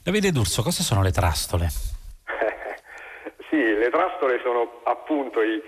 Davide 0.05 0.31
D'Urso, 0.31 0.63
cosa 0.63 0.85
sono 0.85 1.03
le 1.03 1.11
trastole? 1.11 1.67
sì, 3.51 3.61
le 3.61 3.91
trastole 3.91 4.39
sono 4.45 4.81
appunto 4.85 5.43
i, 5.43 5.61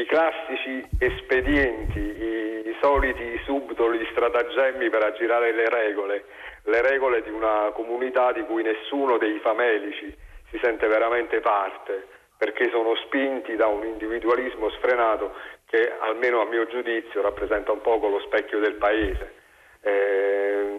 i 0.00 0.06
classici 0.06 0.86
espedienti, 0.98 1.98
i, 1.98 2.68
i 2.68 2.76
soliti 2.80 3.40
subdoli 3.44 4.06
stratagemmi 4.12 4.88
per 4.90 5.04
aggirare 5.04 5.52
le 5.52 5.68
regole 5.68 6.24
le 6.68 6.82
regole 6.82 7.22
di 7.22 7.30
una 7.30 7.70
comunità 7.72 8.32
di 8.32 8.42
cui 8.42 8.62
nessuno 8.62 9.16
dei 9.16 9.38
famelici 9.38 10.14
si 10.50 10.58
sente 10.62 10.86
veramente 10.86 11.40
parte, 11.40 12.06
perché 12.36 12.68
sono 12.70 12.94
spinti 12.96 13.56
da 13.56 13.66
un 13.66 13.84
individualismo 13.84 14.70
sfrenato 14.70 15.34
che 15.66 15.92
almeno 15.98 16.40
a 16.40 16.46
mio 16.46 16.66
giudizio 16.66 17.22
rappresenta 17.22 17.72
un 17.72 17.80
poco 17.80 18.08
lo 18.08 18.20
specchio 18.20 18.58
del 18.58 18.74
paese. 18.74 19.34
Eh, 19.80 20.78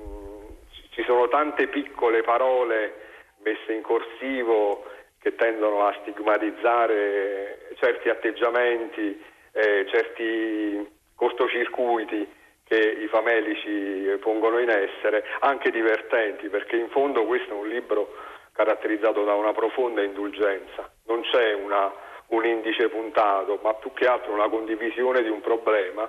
ci 0.91 1.03
sono 1.03 1.27
tante 1.27 1.67
piccole 1.67 2.21
parole 2.21 3.07
messe 3.41 3.73
in 3.73 3.81
corsivo 3.81 4.85
che 5.19 5.35
tendono 5.35 5.85
a 5.85 5.95
stigmatizzare 6.01 7.69
certi 7.75 8.09
atteggiamenti, 8.09 9.21
eh, 9.51 9.85
certi 9.89 10.87
cortocircuiti 11.15 12.37
che 12.63 12.77
i 12.77 13.07
famelici 13.07 14.17
pongono 14.19 14.59
in 14.59 14.69
essere, 14.69 15.25
anche 15.39 15.71
divertenti, 15.71 16.49
perché 16.49 16.75
in 16.75 16.89
fondo 16.89 17.25
questo 17.25 17.49
è 17.51 17.57
un 17.57 17.67
libro 17.67 18.15
caratterizzato 18.53 19.23
da 19.23 19.33
una 19.33 19.53
profonda 19.53 20.03
indulgenza. 20.03 20.91
Non 21.07 21.21
c'è 21.21 21.53
una, 21.53 21.91
un 22.27 22.45
indice 22.45 22.89
puntato, 22.89 23.59
ma 23.63 23.73
più 23.73 23.91
che 23.93 24.05
altro 24.05 24.33
una 24.33 24.49
condivisione 24.49 25.23
di 25.23 25.29
un 25.29 25.41
problema 25.41 26.07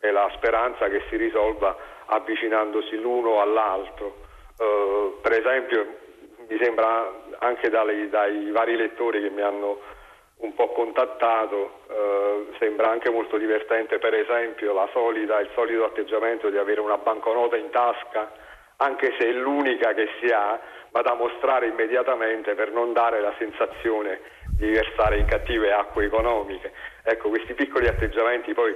e 0.00 0.10
la 0.10 0.30
speranza 0.34 0.88
che 0.88 1.02
si 1.08 1.16
risolva 1.16 1.76
avvicinandosi 2.06 2.96
l'uno 2.96 3.40
all'altro. 3.40 4.28
Uh, 4.58 5.20
per 5.20 5.32
esempio, 5.32 5.99
mi 6.50 6.58
sembra 6.60 7.12
anche 7.38 7.70
dai, 7.70 8.08
dai 8.10 8.50
vari 8.50 8.76
lettori 8.76 9.22
che 9.22 9.30
mi 9.30 9.40
hanno 9.40 9.78
un 10.38 10.52
po' 10.54 10.70
contattato, 10.72 11.80
eh, 11.88 12.46
sembra 12.58 12.90
anche 12.90 13.08
molto 13.08 13.36
divertente 13.36 13.98
per 13.98 14.14
esempio 14.14 14.74
solita, 14.92 15.38
il 15.38 15.50
solito 15.54 15.84
atteggiamento 15.84 16.50
di 16.50 16.56
avere 16.56 16.80
una 16.80 16.98
banconota 16.98 17.56
in 17.56 17.70
tasca, 17.70 18.32
anche 18.78 19.14
se 19.18 19.28
è 19.28 19.32
l'unica 19.32 19.92
che 19.94 20.08
si 20.18 20.32
ha, 20.32 20.58
ma 20.90 21.02
da 21.02 21.14
mostrare 21.14 21.66
immediatamente 21.66 22.54
per 22.54 22.72
non 22.72 22.92
dare 22.92 23.20
la 23.20 23.34
sensazione 23.38 24.20
di 24.56 24.70
versare 24.70 25.18
in 25.18 25.26
cattive 25.26 25.72
acque 25.72 26.06
economiche. 26.06 26.72
Ecco, 27.04 27.28
questi 27.28 27.54
piccoli 27.54 27.86
atteggiamenti 27.86 28.54
poi 28.54 28.74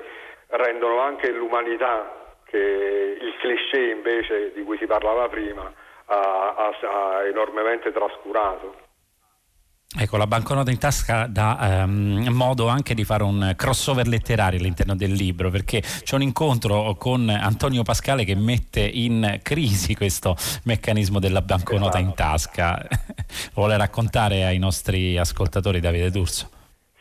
rendono 0.48 1.00
anche 1.00 1.30
l'umanità, 1.30 2.36
che 2.44 2.58
il 2.58 3.34
cliché 3.38 3.80
invece 3.80 4.52
di 4.52 4.62
cui 4.62 4.76
si 4.76 4.86
parlava 4.86 5.28
prima, 5.28 5.72
ha, 6.06 6.54
ha 6.56 7.26
enormemente 7.26 7.92
trascurato. 7.92 8.82
Ecco, 9.96 10.16
la 10.16 10.26
banconota 10.26 10.72
in 10.72 10.78
tasca 10.78 11.28
dà 11.28 11.82
ehm, 11.82 12.26
modo 12.30 12.66
anche 12.66 12.94
di 12.94 13.04
fare 13.04 13.22
un 13.22 13.52
crossover 13.56 14.08
letterario 14.08 14.58
all'interno 14.58 14.96
del 14.96 15.12
libro, 15.12 15.50
perché 15.50 15.80
c'è 15.80 16.16
un 16.16 16.22
incontro 16.22 16.96
con 16.98 17.28
Antonio 17.28 17.84
Pascale 17.84 18.24
che 18.24 18.34
mette 18.34 18.80
in 18.80 19.38
crisi 19.40 19.94
questo 19.94 20.34
meccanismo 20.64 21.20
della 21.20 21.42
banconota 21.42 21.98
in 21.98 22.12
tasca. 22.12 22.84
Vuole 23.54 23.76
raccontare 23.76 24.42
ai 24.42 24.58
nostri 24.58 25.16
ascoltatori 25.16 25.78
Davide 25.78 26.10
D'Urso? 26.10 26.48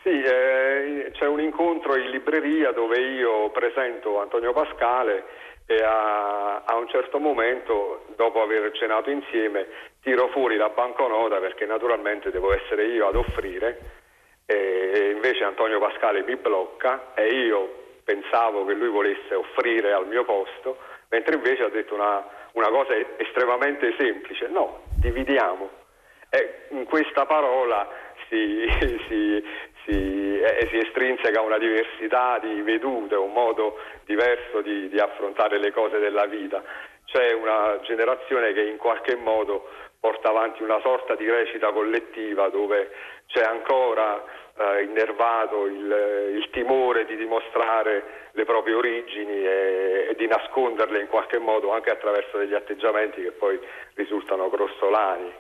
Sì, 0.04 0.10
eh, 0.10 1.10
c'è 1.14 1.26
un 1.26 1.40
incontro 1.40 1.98
in 1.98 2.12
libreria 2.12 2.72
dove 2.74 3.00
io 3.00 3.50
presento 3.50 4.22
Antonio 4.22 4.54
Pascale 4.54 5.24
e 5.76 5.84
a, 5.84 6.64
a, 6.66 6.76
un 6.76 6.88
certo 6.90 7.20
momento, 7.20 8.06
dopo 8.16 8.42
aver 8.42 8.72
cenato 8.74 9.10
insieme, 9.10 9.68
tiro 10.02 10.28
fuori 10.30 10.56
la 10.58 10.70
banconota 10.70 11.40
perché 11.40 11.66
naturalmente 11.66 12.32
devo 12.32 12.54
essere 12.54 12.86
io 12.86 13.08
ad 13.08 13.16
offrire 13.16 14.02
e 14.46 15.12
invece 15.14 15.44
Antonio 15.44 15.80
Pascale 15.80 16.24
mi 16.24 16.36
blocca 16.36 17.14
e 17.16 17.28
io 17.28 17.82
pensavo 18.04 18.66
che 18.66 18.74
lui 18.74 18.90
volesse 18.90 19.34
offrire 19.34 19.94
al 19.94 20.08
mio 20.08 20.26
posto, 20.26 20.78
mentre 21.10 21.36
invece 21.36 21.64
ha 21.64 21.70
detto 21.70 21.94
una, 21.94 22.24
una 22.54 22.70
cosa 22.70 22.94
estremamente 23.18 23.96
semplice, 23.98 24.48
no, 24.48 24.84
dividiamo. 25.00 25.70
E 26.30 26.66
in 26.70 26.84
questa 26.86 27.26
parola 27.26 27.88
si, 28.28 28.66
si, 29.08 29.44
si, 29.86 30.40
eh, 30.40 30.68
si 30.70 30.78
estrinseca 30.78 31.42
una 31.42 31.58
diversità 31.58 32.40
di 32.40 32.62
vedute, 32.62 33.16
un 33.16 33.32
modo 33.32 33.80
diverso 34.06 34.62
di, 34.62 34.90
di 34.90 35.00
affrontare 35.00 35.60
le 35.60 35.72
cose 35.72 36.00
della 36.00 36.26
vita. 36.26 36.64
C'è 37.06 37.34
una 37.34 37.80
generazione 37.82 38.54
che 38.54 38.64
in 38.64 38.78
qualche 38.78 39.16
modo 39.16 39.68
porta 40.00 40.30
avanti 40.30 40.64
una 40.64 40.82
sorta 40.82 41.16
di 41.16 41.30
recita 41.30 41.72
collettiva 41.72 42.50
dove 42.50 42.92
c'è 43.28 43.42
ancora 43.42 44.22
eh, 44.56 44.84
innervato 44.84 45.66
il, 45.66 46.34
il, 46.36 46.50
timore 46.52 47.06
di 47.06 47.16
dimostrare 47.16 48.30
le 48.32 48.46
proprie 48.46 48.76
origini 48.76 49.46
e, 49.46 50.08
e, 50.10 50.16
di 50.16 50.28
nasconderle 50.28 51.00
in 51.00 51.08
qualche 51.08 51.40
modo 51.40 51.72
anche 51.72 51.90
attraverso 51.90 52.38
degli 52.38 52.54
atteggiamenti 52.54 53.22
che 53.22 53.32
poi 53.32 53.60
risultano 53.96 54.50
grossolani. 54.50 55.34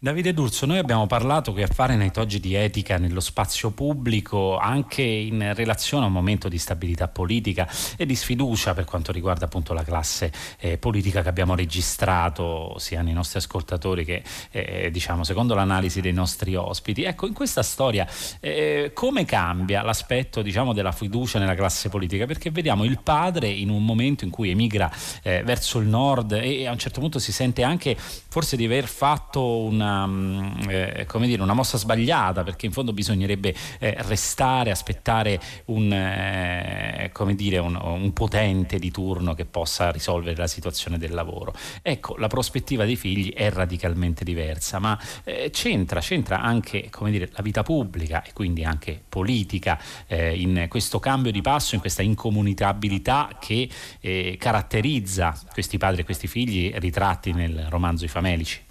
Davide 0.00 0.32
D'Urso, 0.32 0.64
noi 0.64 0.78
abbiamo 0.78 1.08
parlato 1.08 1.52
che 1.52 1.64
a 1.64 1.66
fare 1.66 1.96
nei 1.96 2.12
oggi 2.18 2.38
di 2.38 2.54
etica 2.54 2.98
nello 2.98 3.18
spazio 3.18 3.72
pubblico 3.72 4.56
anche 4.56 5.02
in 5.02 5.52
relazione 5.56 6.04
a 6.04 6.06
un 6.06 6.12
momento 6.12 6.48
di 6.48 6.56
stabilità 6.56 7.08
politica 7.08 7.68
e 7.96 8.06
di 8.06 8.14
sfiducia 8.14 8.74
per 8.74 8.84
quanto 8.84 9.10
riguarda 9.10 9.46
appunto 9.46 9.72
la 9.72 9.82
classe 9.82 10.32
eh, 10.60 10.78
politica 10.78 11.22
che 11.22 11.28
abbiamo 11.28 11.56
registrato 11.56 12.76
sia 12.78 13.02
nei 13.02 13.12
nostri 13.12 13.40
ascoltatori 13.40 14.04
che 14.04 14.22
eh, 14.52 14.88
diciamo 14.92 15.24
secondo 15.24 15.54
l'analisi 15.54 16.00
dei 16.00 16.12
nostri 16.12 16.54
ospiti. 16.54 17.02
Ecco, 17.02 17.26
in 17.26 17.32
questa 17.32 17.64
storia 17.64 18.06
eh, 18.38 18.92
come 18.94 19.24
cambia 19.24 19.82
l'aspetto 19.82 20.42
diciamo 20.42 20.72
della 20.72 20.92
fiducia 20.92 21.40
nella 21.40 21.56
classe 21.56 21.88
politica? 21.88 22.24
Perché 22.24 22.52
vediamo 22.52 22.84
il 22.84 23.00
padre 23.02 23.48
in 23.48 23.68
un 23.68 23.84
momento 23.84 24.22
in 24.22 24.30
cui 24.30 24.50
emigra 24.50 24.88
eh, 25.24 25.42
verso 25.42 25.80
il 25.80 25.88
nord 25.88 26.38
e 26.40 26.68
a 26.68 26.70
un 26.70 26.78
certo 26.78 27.00
punto 27.00 27.18
si 27.18 27.32
sente 27.32 27.64
anche 27.64 27.96
forse 27.98 28.56
di 28.56 28.64
aver 28.64 28.86
fatto 28.86 29.58
una 29.58 29.86
una, 29.88 30.06
mm, 30.06 30.68
eh, 30.68 31.06
dire, 31.20 31.42
una 31.42 31.54
mossa 31.54 31.78
sbagliata 31.78 32.42
perché 32.42 32.66
in 32.66 32.72
fondo 32.72 32.92
bisognerebbe 32.92 33.54
eh, 33.78 33.96
restare, 34.00 34.70
aspettare 34.70 35.40
un, 35.66 35.92
eh, 35.92 37.10
dire, 37.34 37.58
un, 37.58 37.74
un, 37.80 38.12
potente 38.12 38.78
di 38.78 38.90
turno 38.90 39.34
che 39.34 39.44
possa 39.44 39.90
risolvere 39.90 40.36
la 40.36 40.46
situazione 40.46 40.98
del 40.98 41.12
lavoro. 41.12 41.54
Ecco, 41.82 42.16
la 42.16 42.28
prospettiva 42.28 42.84
dei 42.84 42.96
figli 42.96 43.32
è 43.32 43.50
radicalmente 43.50 44.24
diversa, 44.24 44.78
ma 44.78 44.98
eh, 45.24 45.50
c'entra, 45.50 46.00
c'entra 46.00 46.40
anche 46.40 46.90
dire, 47.06 47.30
la 47.32 47.42
vita 47.42 47.62
pubblica 47.62 48.22
e 48.22 48.32
quindi 48.32 48.64
anche 48.64 49.00
politica 49.08 49.80
eh, 50.06 50.38
in 50.38 50.66
questo 50.68 50.98
cambio 50.98 51.32
di 51.32 51.40
passo, 51.40 51.74
in 51.74 51.80
questa 51.80 52.02
incomunicabilità 52.02 53.36
che 53.40 53.68
eh, 54.00 54.36
caratterizza 54.38 55.38
questi 55.52 55.78
padri 55.78 56.02
e 56.02 56.04
questi 56.04 56.26
figli 56.26 56.72
ritratti 56.76 57.32
nel 57.32 57.66
romanzo 57.68 58.04
I 58.04 58.08
Famelici. 58.08 58.67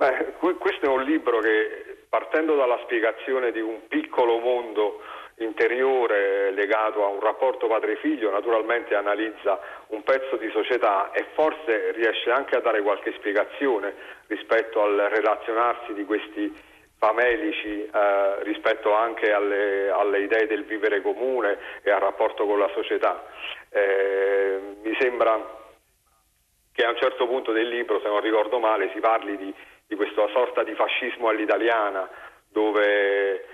Beh, 0.00 0.32
questo 0.38 0.86
è 0.86 0.88
un 0.88 1.02
libro 1.02 1.40
che 1.40 2.04
partendo 2.08 2.56
dalla 2.56 2.78
spiegazione 2.84 3.52
di 3.52 3.60
un 3.60 3.86
piccolo 3.86 4.38
mondo 4.38 5.02
interiore 5.40 6.52
legato 6.52 7.04
a 7.04 7.08
un 7.08 7.20
rapporto 7.20 7.66
padre-figlio, 7.66 8.30
naturalmente 8.30 8.94
analizza 8.94 9.60
un 9.88 10.02
pezzo 10.02 10.36
di 10.36 10.48
società 10.52 11.10
e 11.12 11.26
forse 11.34 11.92
riesce 11.92 12.30
anche 12.30 12.56
a 12.56 12.60
dare 12.60 12.80
qualche 12.80 13.12
spiegazione 13.18 13.92
rispetto 14.28 14.82
al 14.82 14.96
relazionarsi 14.96 15.92
di 15.92 16.06
questi 16.06 16.50
famelici 16.96 17.84
eh, 17.84 18.42
rispetto 18.44 18.94
anche 18.94 19.30
alle, 19.32 19.90
alle, 19.90 20.20
idee 20.20 20.46
del 20.46 20.64
vivere 20.64 21.02
comune 21.02 21.58
e 21.82 21.90
al 21.90 22.00
rapporto 22.00 22.46
con 22.46 22.58
la 22.58 22.70
società. 22.72 23.22
Eh, 23.68 24.60
mi 24.82 24.96
sembra 24.98 25.58
che 26.72 26.84
a 26.86 26.88
un 26.88 26.96
certo 26.96 27.26
punto 27.26 27.52
del 27.52 27.68
libro, 27.68 28.00
se 28.00 28.08
non 28.08 28.20
ricordo 28.20 28.58
male, 28.58 28.90
si 28.94 29.00
parli 29.00 29.36
di, 29.36 29.54
di 29.90 29.96
questa 29.96 30.28
sorta 30.28 30.62
di 30.62 30.72
fascismo 30.76 31.30
all'italiana 31.30 32.08
dove 32.48 33.44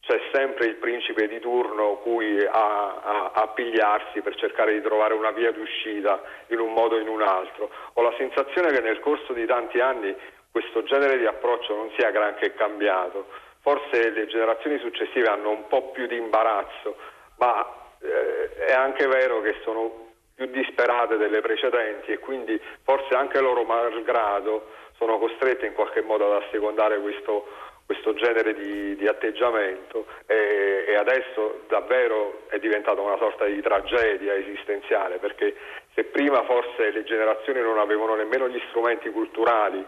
c'è 0.00 0.20
sempre 0.34 0.66
il 0.66 0.74
principe 0.74 1.28
di 1.28 1.40
turno 1.40 1.96
cui 2.02 2.44
a, 2.44 3.00
a, 3.00 3.30
a, 3.32 3.48
pigliarsi 3.48 4.20
per 4.20 4.36
cercare 4.36 4.74
di 4.74 4.82
trovare 4.82 5.14
una 5.14 5.30
via 5.30 5.50
d'uscita 5.50 6.22
in 6.48 6.58
un 6.58 6.74
modo 6.74 6.96
o 6.96 6.98
in 6.98 7.08
un 7.08 7.22
altro. 7.22 7.70
Ho 7.94 8.02
la 8.02 8.14
sensazione 8.18 8.70
che 8.70 8.82
nel 8.82 9.00
corso 9.00 9.32
di 9.32 9.46
tanti 9.46 9.80
anni 9.80 10.14
questo 10.50 10.82
genere 10.82 11.16
di 11.16 11.24
approccio 11.24 11.74
non 11.74 11.90
sia 11.96 12.10
granché 12.10 12.52
cambiato. 12.52 13.28
Forse 13.62 14.10
le 14.10 14.26
generazioni 14.26 14.78
successive 14.78 15.26
hanno 15.26 15.50
un 15.50 15.66
po' 15.68 15.90
più 15.92 16.06
di 16.06 16.16
imbarazzo, 16.16 16.96
ma 17.38 17.66
eh, 18.02 18.66
è 18.66 18.72
anche 18.72 19.06
vero 19.06 19.40
che 19.40 19.54
sono 19.64 20.08
più 20.34 20.46
disperate 20.46 21.16
delle 21.16 21.40
precedenti 21.40 22.12
e 22.12 22.18
quindi 22.18 22.60
forse 22.82 23.14
anche 23.14 23.40
loro 23.40 23.64
malgrado 23.64 24.78
sono 25.00 25.18
costrette 25.18 25.64
in 25.64 25.72
qualche 25.72 26.02
modo 26.02 26.26
ad 26.26 26.42
assecondare 26.42 27.00
questo 27.00 27.68
questo 27.90 28.14
genere 28.14 28.54
di, 28.54 28.94
di 28.94 29.08
atteggiamento 29.08 30.06
e, 30.24 30.84
e, 30.86 30.94
adesso 30.94 31.62
davvero 31.66 32.42
è 32.46 32.60
diventata 32.60 33.00
una 33.00 33.16
sorta 33.16 33.46
di 33.46 33.60
tragedia 33.60 34.32
esistenziale 34.36 35.18
perché 35.18 35.56
se 35.92 36.04
prima 36.04 36.44
forse 36.44 36.92
le 36.92 37.02
generazioni 37.02 37.60
non 37.60 37.78
avevano 37.78 38.14
nemmeno 38.14 38.48
gli 38.48 38.62
strumenti 38.68 39.10
culturali 39.10 39.84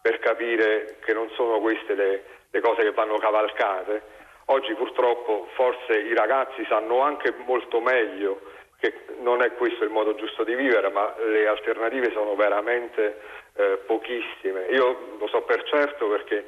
per 0.00 0.18
capire 0.18 0.96
che 1.04 1.12
non 1.12 1.30
sono 1.36 1.60
queste 1.60 1.94
le, 1.94 2.22
le 2.50 2.60
cose 2.60 2.82
che 2.82 2.90
vanno 2.90 3.16
cavalcate, 3.18 4.02
oggi 4.46 4.74
purtroppo 4.74 5.46
forse 5.54 6.00
i 6.00 6.14
ragazzi 6.14 6.66
sanno 6.68 6.98
anche 6.98 7.32
molto 7.44 7.80
meglio 7.80 8.40
che 8.78 8.92
non 9.20 9.40
è 9.42 9.52
questo 9.54 9.84
il 9.84 9.90
modo 9.90 10.16
giusto 10.16 10.42
di 10.42 10.54
vivere, 10.54 10.90
ma 10.90 11.14
le 11.18 11.46
alternative 11.46 12.10
sono 12.10 12.34
veramente 12.34 13.44
eh, 13.56 13.78
pochissime. 13.86 14.66
Io 14.70 15.16
lo 15.18 15.28
so 15.28 15.42
per 15.42 15.62
certo 15.64 16.08
perché 16.08 16.46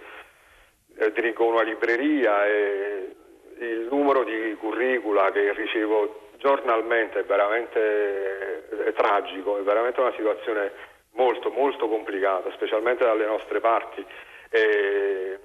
eh, 0.97 1.13
dirigo 1.13 1.47
una 1.47 1.63
libreria 1.63 2.47
e 2.47 3.15
il 3.59 3.89
numero 3.91 4.25
di 4.25 4.57
curricula 4.61 5.31
che 5.33 5.53
ricevo 5.53 6.27
giornalmente 6.37 7.21
è 7.21 7.25
veramente 7.25 8.69
è 8.85 8.93
tragico, 8.93 9.59
è 9.59 9.63
veramente 9.63 10.01
una 10.01 10.13
situazione 10.15 10.73
molto 11.13 11.51
molto 11.51 11.89
complicata, 11.89 12.51
specialmente 12.53 13.05
dalle 13.05 13.27
nostre 13.27 13.61
parti. 13.61 14.05
E, 14.51 15.39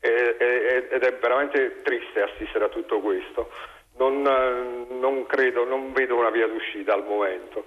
ed 0.00 1.02
è 1.02 1.14
veramente 1.14 1.80
triste 1.82 2.20
assistere 2.20 2.66
a 2.66 2.68
tutto 2.68 3.00
questo. 3.00 3.50
Non, 3.96 4.20
non, 4.20 5.24
credo, 5.26 5.64
non 5.64 5.92
vedo 5.92 6.16
una 6.16 6.30
via 6.30 6.46
d'uscita 6.46 6.92
al 6.92 7.04
momento. 7.04 7.64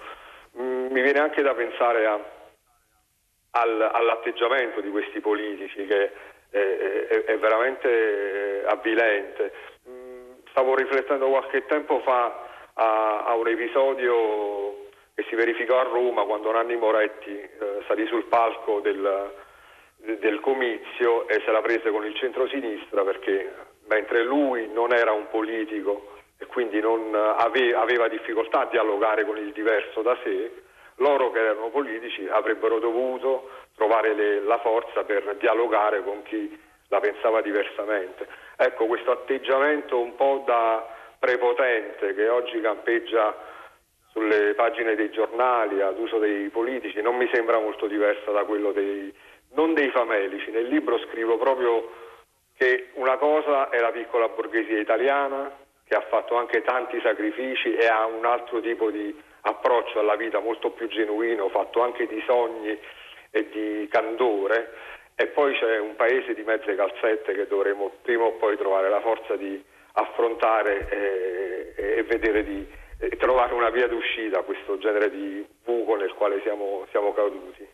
Mm, 0.60 0.92
mi 0.92 1.02
viene 1.02 1.20
anche 1.20 1.42
da 1.42 1.56
pensare 1.56 2.06
a, 2.06 2.20
al, 3.62 3.90
all'atteggiamento 3.94 4.82
di 4.82 4.90
questi 4.90 5.20
politici 5.20 5.86
che 5.86 6.12
è, 6.50 6.58
è, 6.58 7.24
è 7.26 7.38
veramente 7.38 8.64
avvilente. 8.66 9.52
Mm, 9.90 10.32
stavo 10.50 10.76
riflettendo 10.76 11.28
qualche 11.28 11.66
tempo 11.66 12.00
fa 12.02 12.46
a, 12.74 13.26
a, 13.26 13.36
un 13.36 13.48
episodio 13.48 14.86
che 15.16 15.26
si 15.30 15.36
verificò 15.36 15.80
a 15.80 15.84
Roma 15.84 16.24
quando 16.24 16.52
Nanni 16.52 16.76
Moretti 16.76 17.32
eh, 17.32 17.50
salì 17.88 18.06
sul 18.08 18.26
palco 18.26 18.80
del, 18.82 19.32
del 19.98 20.40
comizio 20.42 21.28
e 21.28 21.42
se 21.44 21.52
la 21.52 21.62
prese 21.62 21.90
con 21.90 22.06
il 22.06 22.16
centro-sinistra 22.16 23.04
perché 23.04 23.52
mentre 23.88 24.24
lui 24.24 24.70
non 24.72 24.94
era 24.94 25.12
un 25.12 25.28
politico 25.30 26.16
e 26.38 26.46
quindi 26.46 26.80
ave, 26.80 27.74
aveva 27.74 28.08
difficoltà 28.08 28.62
a 28.62 28.66
dialogare 28.66 29.26
con 29.26 29.38
il 29.38 29.52
diverso 29.54 30.04
da 30.04 30.16
sé, 30.24 30.52
loro 30.98 31.32
che 31.32 31.40
erano 31.40 31.70
politici 31.70 32.28
avrebbero 32.30 32.80
dovuto 32.80 33.50
trovare 33.76 34.14
le, 34.14 34.42
la 34.42 34.60
forza 34.60 35.04
per 35.04 35.36
dialogare 35.40 36.04
con 36.04 36.24
chi 36.24 36.60
la 36.90 37.00
pensava 37.00 37.42
diversamente. 37.42 38.28
Ecco, 38.56 38.86
questo 38.86 39.12
atteggiamento 39.12 40.00
un 40.00 40.16
po' 40.16 40.44
da 40.46 40.88
prepotente 41.20 42.14
che 42.14 42.30
oggi 42.30 42.62
campeggia 42.62 43.36
sulle 44.12 44.54
pagine 44.56 44.96
dei 44.96 45.12
giornali 45.12 45.82
ad 45.82 46.00
uso 46.00 46.18
dei 46.18 46.50
politici 46.50 47.02
non 47.02 47.16
mi 47.16 47.30
sembra 47.32 47.60
molto 47.60 47.88
diversa 47.88 48.32
da 48.32 48.44
quello 48.46 48.72
dei, 48.72 49.14
non 49.54 49.74
dei 49.74 49.90
famelici. 49.90 50.50
Nel 50.50 50.68
libro 50.68 50.98
scrivo 51.00 51.38
proprio 51.38 51.92
che 52.56 52.90
una 52.94 53.18
cosa 53.18 53.70
è 53.70 53.80
la 53.80 53.92
piccola 53.92 54.30
borghesia 54.30 54.80
italiana 54.80 55.52
che 55.86 55.96
ha 55.96 56.02
fatto 56.02 56.36
anche 56.36 56.64
tanti 56.64 57.00
sacrifici 57.02 57.76
e 57.76 57.86
ha 57.86 58.06
un 58.06 58.26
altro 58.26 58.60
tipo 58.60 58.90
di 58.90 59.16
approccio 59.48 60.00
alla 60.00 60.16
vita 60.16 60.40
molto 60.40 60.72
più 60.72 60.88
genuino, 60.88 61.50
fatto 61.50 61.82
anche 61.82 62.08
di 62.08 62.22
sogni 62.26 62.78
e 63.32 63.50
di 63.50 63.88
candore 63.90 64.74
e 65.16 65.28
poi 65.28 65.58
c'è 65.58 65.80
un 65.80 65.96
paese 65.96 66.34
di 66.34 66.44
mezze 66.44 66.76
calzette 66.76 67.34
che 67.34 67.48
dovremo 67.48 67.92
prima 68.02 68.24
o 68.24 68.34
poi 68.34 68.56
trovare 68.58 68.90
la 68.90 69.02
forza 69.02 69.36
di 69.36 69.62
affrontare 69.94 70.88
e, 71.76 71.98
e 71.98 72.04
vedere 72.04 72.44
di 72.44 72.86
e 73.00 73.16
trovare 73.18 73.54
una 73.54 73.70
via 73.70 73.88
d'uscita 73.88 74.40
a 74.40 74.44
questo 74.44 74.78
genere 74.80 75.12
di 75.12 75.46
buco 75.64 75.96
nel 75.96 76.14
quale 76.14 76.42
siamo, 76.42 76.86
siamo 76.90 77.14
caduti. 77.14 77.68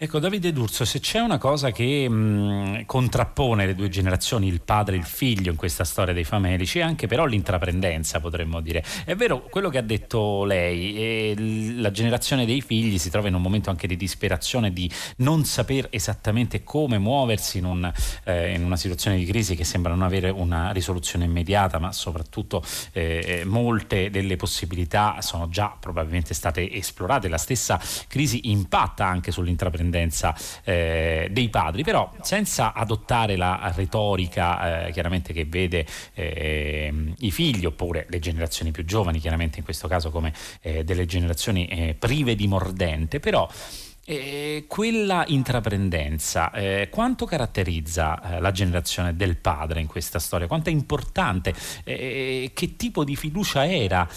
Ecco, 0.00 0.20
Davide 0.20 0.52
D'Urso, 0.52 0.84
se 0.84 1.00
c'è 1.00 1.18
una 1.18 1.38
cosa 1.38 1.72
che 1.72 2.08
mh, 2.08 2.84
contrappone 2.86 3.66
le 3.66 3.74
due 3.74 3.88
generazioni, 3.88 4.46
il 4.46 4.60
padre 4.60 4.94
e 4.94 5.00
il 5.00 5.04
figlio 5.04 5.50
in 5.50 5.56
questa 5.56 5.82
storia 5.82 6.14
dei 6.14 6.22
famelici, 6.22 6.78
è 6.78 6.82
anche 6.82 7.08
però 7.08 7.24
l'intraprendenza, 7.24 8.20
potremmo 8.20 8.60
dire. 8.60 8.84
È 9.04 9.16
vero 9.16 9.42
quello 9.50 9.68
che 9.70 9.78
ha 9.78 9.82
detto 9.82 10.44
lei, 10.44 11.80
la 11.80 11.90
generazione 11.90 12.46
dei 12.46 12.60
figli 12.60 12.96
si 12.96 13.10
trova 13.10 13.26
in 13.26 13.34
un 13.34 13.42
momento 13.42 13.70
anche 13.70 13.88
di 13.88 13.96
disperazione, 13.96 14.72
di 14.72 14.88
non 15.16 15.44
saper 15.44 15.88
esattamente 15.90 16.62
come 16.62 16.98
muoversi 16.98 17.58
in, 17.58 17.64
un, 17.64 17.92
eh, 18.22 18.54
in 18.54 18.62
una 18.62 18.76
situazione 18.76 19.16
di 19.16 19.24
crisi 19.24 19.56
che 19.56 19.64
sembra 19.64 19.92
non 19.92 20.02
avere 20.02 20.30
una 20.30 20.70
risoluzione 20.70 21.24
immediata, 21.24 21.80
ma 21.80 21.90
soprattutto 21.90 22.62
eh, 22.92 23.42
molte 23.44 24.10
delle 24.10 24.36
possibilità 24.36 25.20
sono 25.22 25.48
già 25.48 25.76
probabilmente 25.76 26.34
state 26.34 26.70
esplorate. 26.70 27.26
La 27.26 27.36
stessa 27.36 27.80
crisi 28.06 28.50
impatta 28.50 29.04
anche 29.04 29.32
sull'intraprendenza 29.32 29.86
tendenza 29.88 30.36
eh, 30.64 31.28
dei 31.30 31.48
padri, 31.48 31.82
però 31.82 32.10
senza 32.20 32.74
adottare 32.74 33.36
la 33.36 33.72
retorica 33.74 34.86
eh, 34.86 34.92
chiaramente 34.92 35.32
che 35.32 35.46
vede 35.46 35.86
eh, 36.14 36.92
i 37.18 37.30
figli 37.30 37.64
oppure 37.64 38.06
le 38.08 38.18
generazioni 38.18 38.70
più 38.70 38.84
giovani, 38.84 39.18
chiaramente 39.18 39.58
in 39.58 39.64
questo 39.64 39.88
caso 39.88 40.10
come 40.10 40.32
eh, 40.60 40.84
delle 40.84 41.06
generazioni 41.06 41.66
eh, 41.66 41.96
prive 41.98 42.34
di 42.34 42.46
mordente, 42.46 43.18
però 43.18 43.48
eh, 44.04 44.64
quella 44.66 45.24
intraprendenza, 45.26 46.50
eh, 46.52 46.88
quanto 46.90 47.26
caratterizza 47.26 48.36
eh, 48.36 48.40
la 48.40 48.52
generazione 48.52 49.14
del 49.16 49.36
padre 49.36 49.80
in 49.80 49.86
questa 49.86 50.18
storia? 50.18 50.46
Quanto 50.46 50.70
è 50.70 50.72
importante? 50.72 51.54
che 51.84 52.74
tipo 52.76 53.04
di 53.04 53.16
fiducia 53.16 53.66
era? 53.66 54.08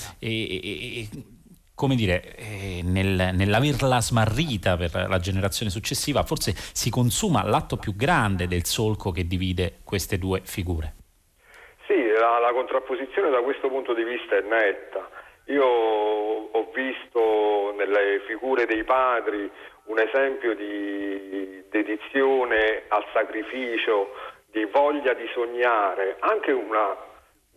Come 1.81 1.95
dire, 1.95 2.21
eh, 2.37 2.81
nel, 2.83 3.33
nell'averla 3.33 3.99
smarrita 4.01 4.77
per 4.77 5.07
la 5.09 5.17
generazione 5.17 5.71
successiva, 5.71 6.21
forse 6.21 6.53
si 6.53 6.91
consuma 6.91 7.43
l'atto 7.43 7.77
più 7.77 7.95
grande 7.95 8.45
del 8.45 8.65
solco 8.65 9.09
che 9.09 9.25
divide 9.25 9.79
queste 9.83 10.19
due 10.19 10.41
figure. 10.43 10.93
Sì, 11.87 11.97
la, 12.19 12.37
la 12.37 12.53
contrapposizione 12.53 13.31
da 13.31 13.41
questo 13.41 13.67
punto 13.67 13.95
di 13.95 14.03
vista 14.03 14.37
è 14.37 14.41
netta. 14.41 15.09
Io 15.45 15.65
ho 15.65 16.69
visto 16.71 17.73
nelle 17.75 18.21
figure 18.27 18.67
dei 18.67 18.83
padri 18.83 19.49
un 19.85 19.97
esempio 19.97 20.53
di 20.53 21.65
dedizione 21.71 22.83
al 22.89 23.05
sacrificio, 23.11 24.13
di 24.51 24.65
voglia 24.65 25.15
di 25.15 25.25
sognare, 25.33 26.17
anche 26.19 26.51
una 26.51 26.95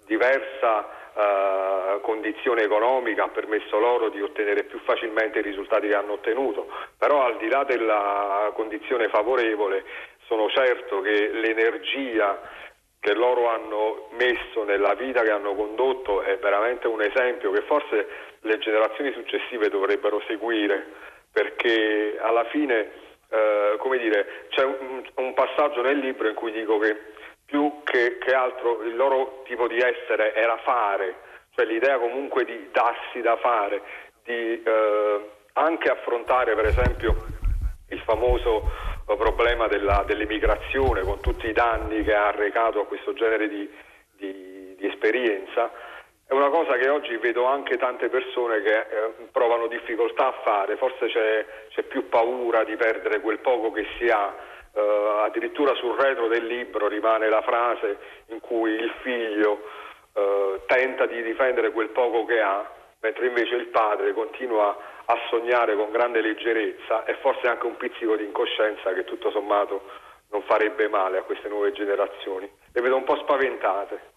diversa 0.06 1.03
eh, 1.16 2.00
condizione 2.00 2.62
economica 2.62 3.24
ha 3.24 3.28
permesso 3.28 3.78
loro 3.78 4.08
di 4.08 4.20
ottenere 4.20 4.64
più 4.64 4.78
facilmente 4.80 5.38
i 5.38 5.42
risultati 5.42 5.88
che 5.88 5.94
hanno 5.94 6.14
ottenuto, 6.14 6.68
però 6.98 7.24
al 7.24 7.36
di 7.36 7.48
là 7.48 7.64
della 7.64 8.50
condizione 8.54 9.08
favorevole 9.08 9.84
sono 10.26 10.48
certo 10.48 11.00
che 11.00 11.28
l'energia 11.28 12.62
che 12.98 13.14
loro 13.14 13.48
hanno 13.48 14.08
messo 14.12 14.64
nella 14.64 14.94
vita 14.94 15.22
che 15.22 15.30
hanno 15.30 15.54
condotto 15.54 16.22
è 16.22 16.38
veramente 16.38 16.88
un 16.88 17.02
esempio 17.02 17.50
che 17.50 17.60
forse 17.62 18.08
le 18.40 18.58
generazioni 18.58 19.12
successive 19.12 19.68
dovrebbero 19.68 20.22
seguire 20.26 20.86
perché 21.30 22.16
alla 22.18 22.44
fine 22.44 23.02
eh, 23.34 23.76
come 23.78 23.98
dire, 23.98 24.46
c'è 24.48 24.64
un, 24.64 25.02
un 25.16 25.34
passaggio 25.34 25.82
nel 25.82 25.98
libro 25.98 26.28
in 26.28 26.34
cui 26.34 26.52
dico 26.52 26.78
che 26.78 26.96
più 27.44 27.80
che, 27.84 28.18
che 28.18 28.34
altro 28.34 28.82
il 28.82 28.96
loro 28.96 29.42
tipo 29.44 29.66
di 29.68 29.78
essere 29.78 30.34
era 30.34 30.56
fare, 30.58 31.14
cioè 31.54 31.64
l'idea 31.64 31.98
comunque 31.98 32.44
di 32.44 32.68
darsi 32.72 33.20
da 33.20 33.36
fare, 33.36 33.82
di 34.24 34.62
eh, 34.62 35.30
anche 35.52 35.90
affrontare 35.90 36.54
per 36.54 36.66
esempio 36.66 37.14
il 37.88 38.00
famoso 38.00 38.70
eh, 39.06 39.16
problema 39.16 39.68
della, 39.68 40.02
dell'immigrazione 40.06 41.02
con 41.02 41.20
tutti 41.20 41.46
i 41.46 41.52
danni 41.52 42.02
che 42.02 42.14
ha 42.14 42.28
arrecato 42.28 42.80
a 42.80 42.86
questo 42.86 43.12
genere 43.12 43.48
di, 43.48 43.70
di, 44.16 44.74
di 44.76 44.86
esperienza, 44.86 45.70
è 46.26 46.32
una 46.32 46.48
cosa 46.48 46.76
che 46.76 46.88
oggi 46.88 47.16
vedo 47.18 47.44
anche 47.44 47.76
tante 47.76 48.08
persone 48.08 48.62
che 48.62 48.78
eh, 48.78 49.12
provano 49.30 49.66
difficoltà 49.66 50.28
a 50.28 50.40
fare, 50.42 50.76
forse 50.76 51.06
c'è, 51.06 51.46
c'è, 51.68 51.82
più 51.82 52.08
paura 52.08 52.64
di 52.64 52.76
perdere 52.76 53.20
quel 53.20 53.40
poco 53.40 53.70
che 53.70 53.86
si 53.98 54.08
ha, 54.08 54.34
eh, 54.74 55.22
addirittura 55.24 55.74
sul 55.74 55.96
retro 55.96 56.26
del 56.26 56.44
libro 56.44 56.88
rimane 56.88 57.28
la 57.28 57.42
frase 57.42 57.98
in 58.26 58.40
cui 58.40 58.72
il 58.72 58.92
figlio 59.02 59.62
eh, 60.12 60.60
tenta 60.66 61.06
di 61.06 61.22
difendere 61.22 61.70
quel 61.70 61.90
poco 61.90 62.24
che 62.24 62.40
ha, 62.40 62.68
mentre 63.00 63.26
invece 63.26 63.54
il 63.54 63.66
padre 63.66 64.12
continua 64.12 64.76
a 65.04 65.16
sognare 65.28 65.76
con 65.76 65.90
grande 65.90 66.20
leggerezza 66.20 67.04
e 67.04 67.14
forse 67.20 67.46
anche 67.46 67.66
un 67.66 67.76
pizzico 67.76 68.16
di 68.16 68.24
incoscienza 68.24 68.92
che 68.92 69.04
tutto 69.04 69.30
sommato 69.30 69.82
non 70.30 70.42
farebbe 70.42 70.88
male 70.88 71.18
a 71.18 71.22
queste 71.22 71.48
nuove 71.48 71.72
generazioni. 71.72 72.50
Le 72.72 72.80
vedo 72.80 72.96
un 72.96 73.04
po' 73.04 73.16
spaventate. 73.16 74.12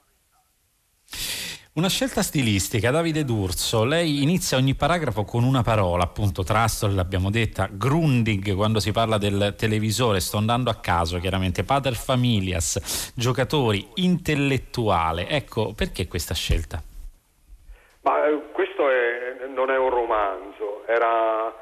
Una 1.78 1.90
scelta 1.90 2.24
stilistica, 2.24 2.90
Davide 2.90 3.24
D'Urso, 3.24 3.86
lei 3.86 4.24
inizia 4.24 4.58
ogni 4.58 4.74
paragrafo 4.74 5.24
con 5.24 5.44
una 5.44 5.62
parola, 5.62 6.06
appunto 6.06 6.42
Trastol 6.42 6.96
l'abbiamo 6.96 7.30
detta, 7.30 7.70
Grundig 7.72 8.56
quando 8.56 8.80
si 8.80 8.92
parla 8.92 9.20
del 9.20 9.54
televisore, 9.56 10.20
sto 10.20 10.38
andando 10.38 10.72
a 10.72 10.80
caso 10.82 11.20
chiaramente, 11.20 11.63
Pater 11.63 11.94
Familias, 11.94 13.13
giocatori, 13.16 13.90
intellettuale, 13.98 15.28
ecco 15.28 15.76
perché 15.76 16.08
questa 16.08 16.34
scelta? 16.34 16.82
Ma 18.02 18.26
eh, 18.26 18.42
questo 18.54 18.90
è, 18.90 19.46
non 19.54 19.70
è 19.70 19.78
un 19.78 19.92
romanzo, 19.92 20.82
era, 20.88 21.54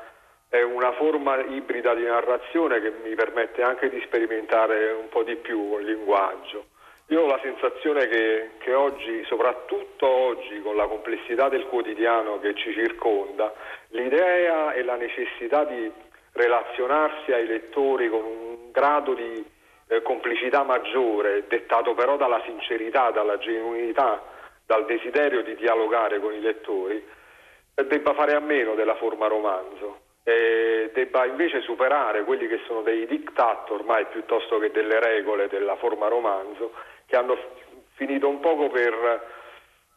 è 0.48 0.62
una 0.62 0.94
forma 0.94 1.44
ibrida 1.44 1.94
di 1.94 2.04
narrazione 2.06 2.80
che 2.80 2.94
mi 3.04 3.14
permette 3.16 3.64
anche 3.64 3.90
di 3.90 4.02
sperimentare 4.06 4.94
un 4.94 5.10
po' 5.10 5.24
di 5.24 5.36
più 5.36 5.78
il 5.78 5.88
linguaggio. 5.88 6.68
Io 7.10 7.22
ho 7.22 7.28
la 7.28 7.40
sensazione 7.44 8.08
che, 8.08 8.50
che, 8.58 8.74
oggi, 8.74 9.24
soprattutto 9.26 10.08
oggi, 10.08 10.60
con 10.62 10.76
la 10.76 10.88
complessità 10.88 11.50
del 11.50 11.68
quotidiano 11.68 12.40
che 12.40 12.56
ci 12.56 12.74
circonda, 12.74 13.54
l'idea 13.90 14.74
e 14.74 14.84
la 14.84 14.96
necessità 14.96 15.66
di 15.66 15.92
relazionarsi 16.32 17.32
ai 17.32 17.46
lettori 17.46 18.10
con 18.10 18.24
un 18.24 18.72
grado 18.72 19.14
di 19.14 19.46
eh, 19.88 20.02
complicità 20.02 20.64
maggiore, 20.64 21.46
dettato 21.48 21.94
però 21.94 22.18
dalla 22.18 22.42
sincerità, 22.44 23.12
dalla 23.12 23.38
genuinità, 23.38 24.24
dal 24.66 24.86
desiderio 24.86 25.44
di 25.44 25.56
dialogare 25.56 26.20
con 26.20 26.34
i 26.34 26.42
lettori, 26.42 27.06
eh, 27.76 27.86
debba 27.86 28.16
fare 28.16 28.34
a 28.34 28.40
meno 28.40 28.74
della 28.74 28.96
forma 28.96 29.28
romanzo 29.28 30.00
e 30.24 30.90
debba 30.92 31.26
invece 31.26 31.62
superare 31.62 32.24
quelli 32.24 32.48
che 32.48 32.60
sono 32.66 32.82
dei 32.82 33.06
diktat 33.06 33.70
ormai 33.70 34.08
piuttosto 34.08 34.58
che 34.58 34.72
delle 34.72 35.00
regole 35.00 35.48
della 35.48 35.76
forma 35.76 36.08
romanzo 36.08 36.74
che 37.16 37.22
hanno 37.22 37.38
finito 37.94 38.28
un 38.28 38.42
poco 38.42 38.70
per 38.70 39.24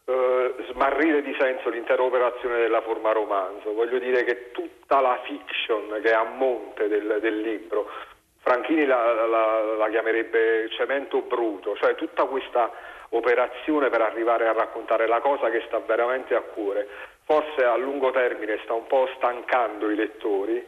eh, 0.04 0.54
smarrire 0.70 1.22
di 1.22 1.35
senso 1.38 1.68
l'intera 1.68 2.02
operazione 2.02 2.59
della 2.59 2.81
forma 2.83 3.11
romanzo. 3.11 3.72
Voglio 3.72 3.98
dire 3.98 4.22
che 4.22 4.52
tutta 4.52 5.00
la 5.00 5.20
fiction 5.24 6.00
che 6.00 6.11
è 6.11 6.14
a 6.14 6.22
monte 6.22 6.87
del, 6.87 7.18
del 7.20 7.40
libro, 7.40 7.90
Franchini 8.38 8.87
la, 8.87 9.26
la, 9.26 9.61
la 9.76 9.88
chiamerebbe 9.88 10.70
cemento 10.70 11.22
bruto, 11.22 11.76
cioè 11.76 11.96
tutta 11.96 12.24
questa 12.24 12.70
operazione 13.11 13.90
per 13.90 14.02
arrivare 14.02 14.46
a 14.46 14.52
raccontare 14.52 15.07
la 15.09 15.20
cosa 15.20 15.50
che 15.50 15.64
sta 15.66 15.81
veramente 15.81 16.35
a 16.35 16.40
cuore, 16.42 16.87
forse 17.24 17.64
a 17.64 17.76
lungo 17.76 18.11
termine 18.11 18.61
sta 18.62 18.74
un 18.74 18.87
po' 18.87 19.09
stancando 19.16 19.90
i 19.90 19.96
lettori 19.96 20.64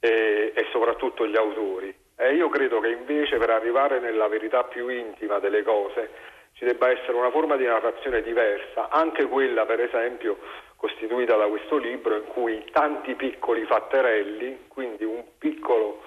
e, 0.00 0.52
e 0.54 0.66
soprattutto 0.72 1.26
gli 1.26 1.36
autori. 1.36 2.01
E 2.22 2.34
io 2.34 2.48
credo 2.48 2.78
che 2.78 2.88
invece 2.88 3.36
per 3.36 3.50
arrivare 3.50 3.98
nella 3.98 4.28
verità 4.28 4.62
più 4.62 4.86
intima 4.86 5.40
delle 5.40 5.64
cose 5.64 6.10
ci 6.52 6.64
debba 6.64 6.88
essere 6.88 7.14
una 7.14 7.32
forma 7.32 7.56
di 7.56 7.64
narrazione 7.64 8.22
diversa, 8.22 8.90
anche 8.90 9.26
quella 9.26 9.66
per 9.66 9.80
esempio 9.80 10.38
costituita 10.76 11.34
da 11.34 11.46
questo 11.46 11.78
libro 11.78 12.14
in 12.14 12.26
cui 12.26 12.64
tanti 12.70 13.16
piccoli 13.16 13.64
fatterelli, 13.64 14.66
quindi 14.68 15.02
un 15.02 15.24
piccolo 15.36 16.00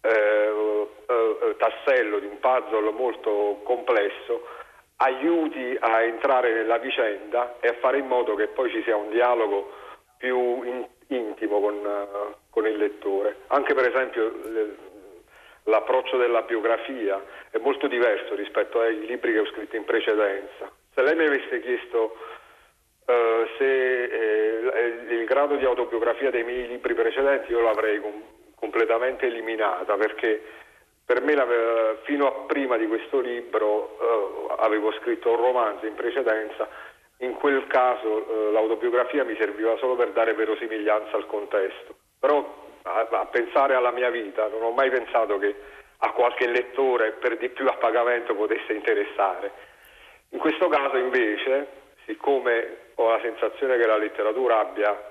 eh, 0.00 0.88
eh, 1.06 1.56
tassello 1.56 2.18
di 2.18 2.26
un 2.26 2.40
puzzle 2.40 2.90
molto 2.90 3.60
complesso, 3.62 4.48
aiuti 4.96 5.76
a 5.78 6.02
entrare 6.02 6.52
nella 6.52 6.78
vicenda 6.78 7.58
e 7.60 7.68
a 7.68 7.74
fare 7.74 7.98
in 7.98 8.08
modo 8.08 8.34
che 8.34 8.48
poi 8.48 8.70
ci 8.70 8.82
sia 8.82 8.96
un 8.96 9.10
dialogo 9.10 9.70
più 10.16 10.64
in, 10.64 10.84
intimo 11.06 11.60
con, 11.60 11.74
uh, 11.76 12.34
con, 12.50 12.66
il 12.66 12.76
lettore. 12.76 13.36
Anche 13.48 13.72
per 13.74 13.88
esempio 13.88 14.32
l'approccio 15.64 16.16
della 16.16 16.42
biografia 16.42 17.22
è 17.50 17.58
molto 17.58 17.86
diverso 17.86 18.34
rispetto 18.34 18.80
ai 18.80 19.06
libri 19.06 19.32
che 19.32 19.40
ho 19.40 19.46
scritto 19.46 19.76
in 19.76 19.84
precedenza. 19.84 20.70
Se 20.94 21.02
lei 21.02 21.14
mi 21.14 21.26
avesse 21.26 21.60
chiesto 21.60 22.16
uh, 23.06 23.12
se 23.58 24.04
eh, 24.04 25.04
il 25.08 25.24
grado 25.24 25.56
di 25.56 25.64
autobiografia 25.64 26.30
dei 26.30 26.44
miei 26.44 26.66
libri 26.66 26.94
precedenti, 26.94 27.52
io 27.52 27.60
l'avrei 27.60 28.00
com- 28.00 28.22
completamente 28.54 29.26
eliminata 29.26 29.96
perché 29.96 30.42
per 31.04 31.22
me 31.22 31.34
fino 32.04 32.26
a 32.26 32.32
prima 32.46 32.76
di 32.76 32.86
questo 32.86 33.20
libro 33.20 33.96
uh, 33.98 34.54
avevo 34.60 34.92
scritto 34.92 35.30
un 35.30 35.36
romanzo 35.36 35.86
in 35.86 35.94
precedenza, 35.94 36.68
in 37.18 37.34
quel 37.34 37.66
caso 37.66 38.08
uh, 38.08 38.52
l'autobiografia 38.52 39.24
mi 39.24 39.36
serviva 39.36 39.76
solo 39.78 39.96
per 39.96 40.12
dare 40.12 40.34
verosimiglianza 40.34 41.16
al 41.16 41.26
contesto. 41.26 41.96
Però 42.20 42.68
a, 42.82 43.06
a, 43.10 43.26
pensare 43.26 43.74
alla 43.74 43.90
mia 43.90 44.10
vita, 44.10 44.48
non 44.48 44.62
ho 44.62 44.70
mai 44.70 44.90
pensato 44.90 45.38
che 45.38 45.54
a 45.98 46.12
qualche 46.12 46.46
lettore 46.46 47.12
per 47.12 47.36
di 47.36 47.48
più 47.50 47.66
a 47.66 47.74
pagamento 47.74 48.34
potesse 48.34 48.72
interessare. 48.72 49.52
In 50.30 50.38
questo 50.38 50.68
caso 50.68 50.96
invece, 50.96 51.66
siccome 52.06 52.76
ho 52.94 53.10
la 53.10 53.20
sensazione 53.20 53.76
che 53.76 53.86
la 53.86 53.96
letteratura 53.96 54.60
abbia 54.60 55.08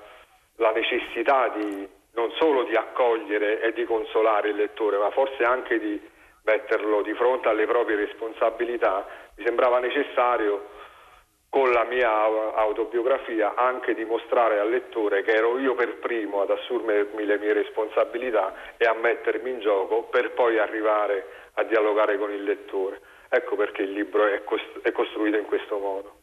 la 0.55 0.71
necessità 0.71 1.49
di 1.49 1.87
non 2.13 2.31
solo 2.39 2.63
di 2.63 2.75
accogliere 2.75 3.61
e 3.61 3.73
di 3.73 3.85
consolare 3.85 4.49
il 4.49 4.55
lettore, 4.55 4.97
ma 4.97 5.11
forse 5.11 5.43
anche 5.43 5.79
di 5.79 6.01
metterlo 6.43 7.01
di 7.01 7.13
fronte 7.13 7.47
alle 7.47 7.65
proprie 7.65 7.95
responsabilità, 7.95 9.05
mi 9.35 9.45
sembrava 9.45 9.79
necessario 9.79 10.77
con 11.49 11.71
la 11.71 11.83
mia 11.85 12.11
autobiografia 12.53 13.55
anche 13.55 13.95
dimostrare 13.95 14.59
al 14.59 14.69
lettore 14.69 15.23
che 15.23 15.31
ero 15.31 15.57
io 15.57 15.73
per 15.73 15.97
primo 15.97 16.41
ad 16.41 16.51
assumermi 16.51 17.25
le 17.25 17.39
mie 17.39 17.53
responsabilità 17.53 18.53
e 18.77 18.85
a 18.85 18.93
mettermi 18.93 19.49
in 19.49 19.59
gioco 19.59 20.03
per 20.03 20.31
poi 20.33 20.59
arrivare 20.59 21.49
a 21.53 21.63
dialogare 21.63 22.17
con 22.17 22.31
il 22.31 22.43
lettore. 22.43 23.01
Ecco 23.29 23.55
perché 23.55 23.81
il 23.81 23.91
libro 23.91 24.25
è, 24.27 24.43
cost- 24.43 24.81
è 24.81 24.91
costruito 24.91 25.37
in 25.37 25.45
questo 25.45 25.79
modo. 25.79 26.18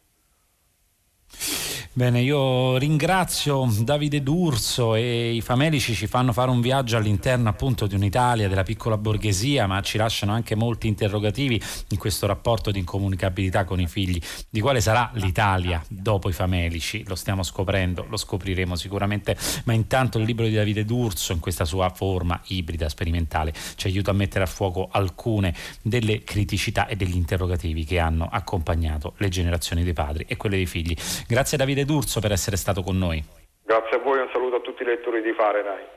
Bene, 1.97 2.21
io 2.21 2.77
ringrazio 2.77 3.67
Davide 3.81 4.23
D'Urso 4.23 4.95
e 4.97 5.33
i 5.33 5.41
famelici 5.41 5.95
ci 5.95 6.07
fanno 6.07 6.35
fare 6.35 6.51
un 6.51 6.61
viaggio 6.61 6.99
all'interno 6.99 7.49
appunto 7.49 7.87
di 7.87 7.95
un'Italia, 7.95 8.49
della 8.49 8.65
piccola 8.65 8.99
borghesia, 8.99 9.67
ma 9.67 9.81
ci 9.81 9.97
lasciano 9.97 10.33
anche 10.33 10.55
molti 10.55 10.89
interrogativi 10.89 11.59
in 11.89 11.97
questo 11.97 12.27
rapporto 12.27 12.71
di 12.71 12.81
incomunicabilità 12.81 13.65
con 13.65 13.81
i 13.81 13.87
figli. 13.87 14.21
Di 14.51 14.61
quale 14.61 14.83
sarà 14.83 15.11
l'Italia 15.15 15.83
dopo 15.89 16.29
i 16.29 16.35
famelici? 16.35 17.03
Lo 17.07 17.15
stiamo 17.15 17.43
scoprendo, 17.43 18.05
lo 18.11 18.19
scopriremo 18.19 18.77
sicuramente, 18.77 19.35
ma 19.65 19.73
intanto 19.73 20.19
il 20.19 20.27
libro 20.27 20.45
di 20.45 20.53
Davide 20.53 20.85
D'Urso 20.85 21.33
in 21.33 21.41
questa 21.41 21.65
sua 21.65 21.89
forma 21.89 22.39
ibrida, 22.49 22.91
sperimentale, 22.91 23.55
ci 23.77 23.87
aiuta 23.87 24.11
a 24.11 24.15
mettere 24.15 24.45
a 24.45 24.49
fuoco 24.49 24.91
alcune 24.93 25.55
delle 25.81 26.25
criticità 26.25 26.89
e 26.89 26.97
degli 26.97 27.17
interrogativi 27.17 27.85
che 27.85 27.99
hanno 27.99 28.29
accompagnato 28.31 29.15
le 29.17 29.31
generazioni 29.31 29.83
dei 29.83 29.95
padri 29.95 30.27
e 30.29 30.37
quelle 30.37 30.57
dei 30.57 30.67
figli. 30.67 30.95
Grazie 31.27 31.57
Davide 31.57 31.85
D'Urso 31.87 32.21
per 32.21 32.33
essere 32.33 32.57
stato 32.57 32.83
con 32.83 32.99
noi. 32.99 33.25
Grazie 33.63 33.97
a 33.97 34.01
voi, 34.01 34.19
un 34.19 34.29
saluto 34.33 34.57
a 34.57 34.61
tutti 34.61 34.83
i 34.83 34.87
lettori 34.87 35.23
di 35.23 35.33
Fahrenheit. 35.33 35.97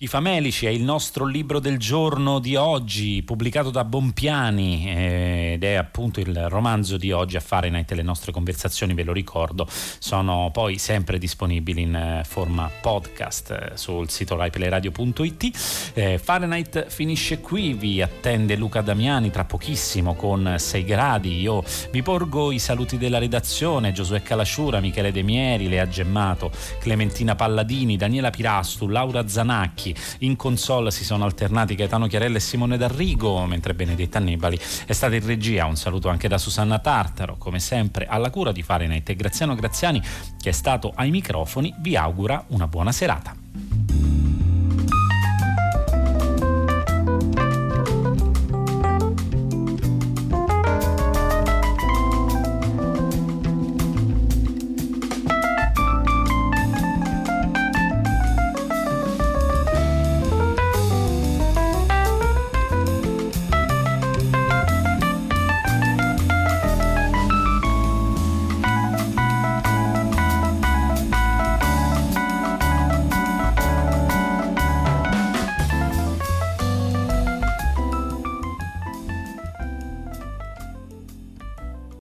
I 0.00 0.08
Famelici 0.08 0.66
è 0.66 0.70
il 0.70 0.82
nostro 0.82 1.24
libro 1.24 1.60
del 1.60 1.78
giorno 1.78 2.40
di 2.40 2.56
oggi, 2.56 3.22
pubblicato 3.22 3.70
da 3.70 3.84
Bompiani 3.84 4.88
eh, 4.88 5.52
ed 5.54 5.62
è 5.62 5.74
appunto 5.74 6.18
il 6.18 6.48
romanzo 6.48 6.96
di 6.96 7.12
oggi 7.12 7.36
a 7.36 7.40
Fahrenheit. 7.40 7.92
Le 7.92 8.02
nostre 8.02 8.32
conversazioni, 8.32 8.92
ve 8.92 9.04
lo 9.04 9.12
ricordo, 9.12 9.68
sono 9.68 10.50
poi 10.52 10.78
sempre 10.78 11.16
disponibili 11.18 11.82
in 11.82 11.94
eh, 11.94 12.22
forma 12.26 12.68
podcast 12.80 13.50
eh, 13.50 13.76
sul 13.76 14.10
sito 14.10 14.34
raipeleradio.it. 14.34 15.92
Eh, 15.94 16.18
Fahrenheit 16.18 16.88
finisce 16.88 17.38
qui, 17.38 17.74
vi 17.74 18.02
attende 18.02 18.56
Luca 18.56 18.80
Damiani 18.80 19.30
tra 19.30 19.44
pochissimo 19.44 20.14
con 20.14 20.56
6 20.58 20.84
gradi. 20.84 21.40
Io 21.40 21.62
vi 21.92 22.02
porgo 22.02 22.50
i 22.50 22.58
saluti 22.58 22.98
della 22.98 23.18
redazione, 23.18 23.92
Giosuè 23.92 24.22
Calasciura, 24.22 24.80
Michele 24.80 25.12
De 25.12 25.22
Mieri, 25.22 25.68
Lea 25.68 25.86
Gemmato, 25.86 26.50
Clementina 26.80 27.36
Palladini, 27.36 27.96
Daniela 27.96 28.30
Pirastu, 28.30 28.88
Laura 28.88 29.28
Zanacchi. 29.28 29.83
Franchi. 29.84 29.94
In 30.20 30.36
console 30.36 30.90
si 30.90 31.04
sono 31.04 31.24
alternati 31.24 31.74
Gaetano 31.74 32.06
Chiarella 32.06 32.38
e 32.38 32.40
Simone 32.40 32.78
D'Arrigo, 32.78 33.44
mentre 33.44 33.74
Benedetta 33.74 34.18
Annibali 34.18 34.58
è 34.86 34.92
stata 34.92 35.14
in 35.14 35.26
regia. 35.26 35.66
Un 35.66 35.76
saluto 35.76 36.08
anche 36.08 36.28
da 36.28 36.38
Susanna 36.38 36.78
Tartaro, 36.78 37.36
come 37.36 37.58
sempre 37.58 38.06
alla 38.06 38.30
cura 38.30 38.52
di 38.52 38.62
Fahrenheit 38.62 39.08
e 39.10 39.16
Graziano 39.16 39.54
Graziani 39.54 40.00
che 40.40 40.48
è 40.48 40.52
stato 40.52 40.92
ai 40.94 41.10
microfoni 41.10 41.74
vi 41.78 41.96
augura 41.96 42.44
una 42.48 42.66
buona 42.66 42.92
serata. 42.92 43.43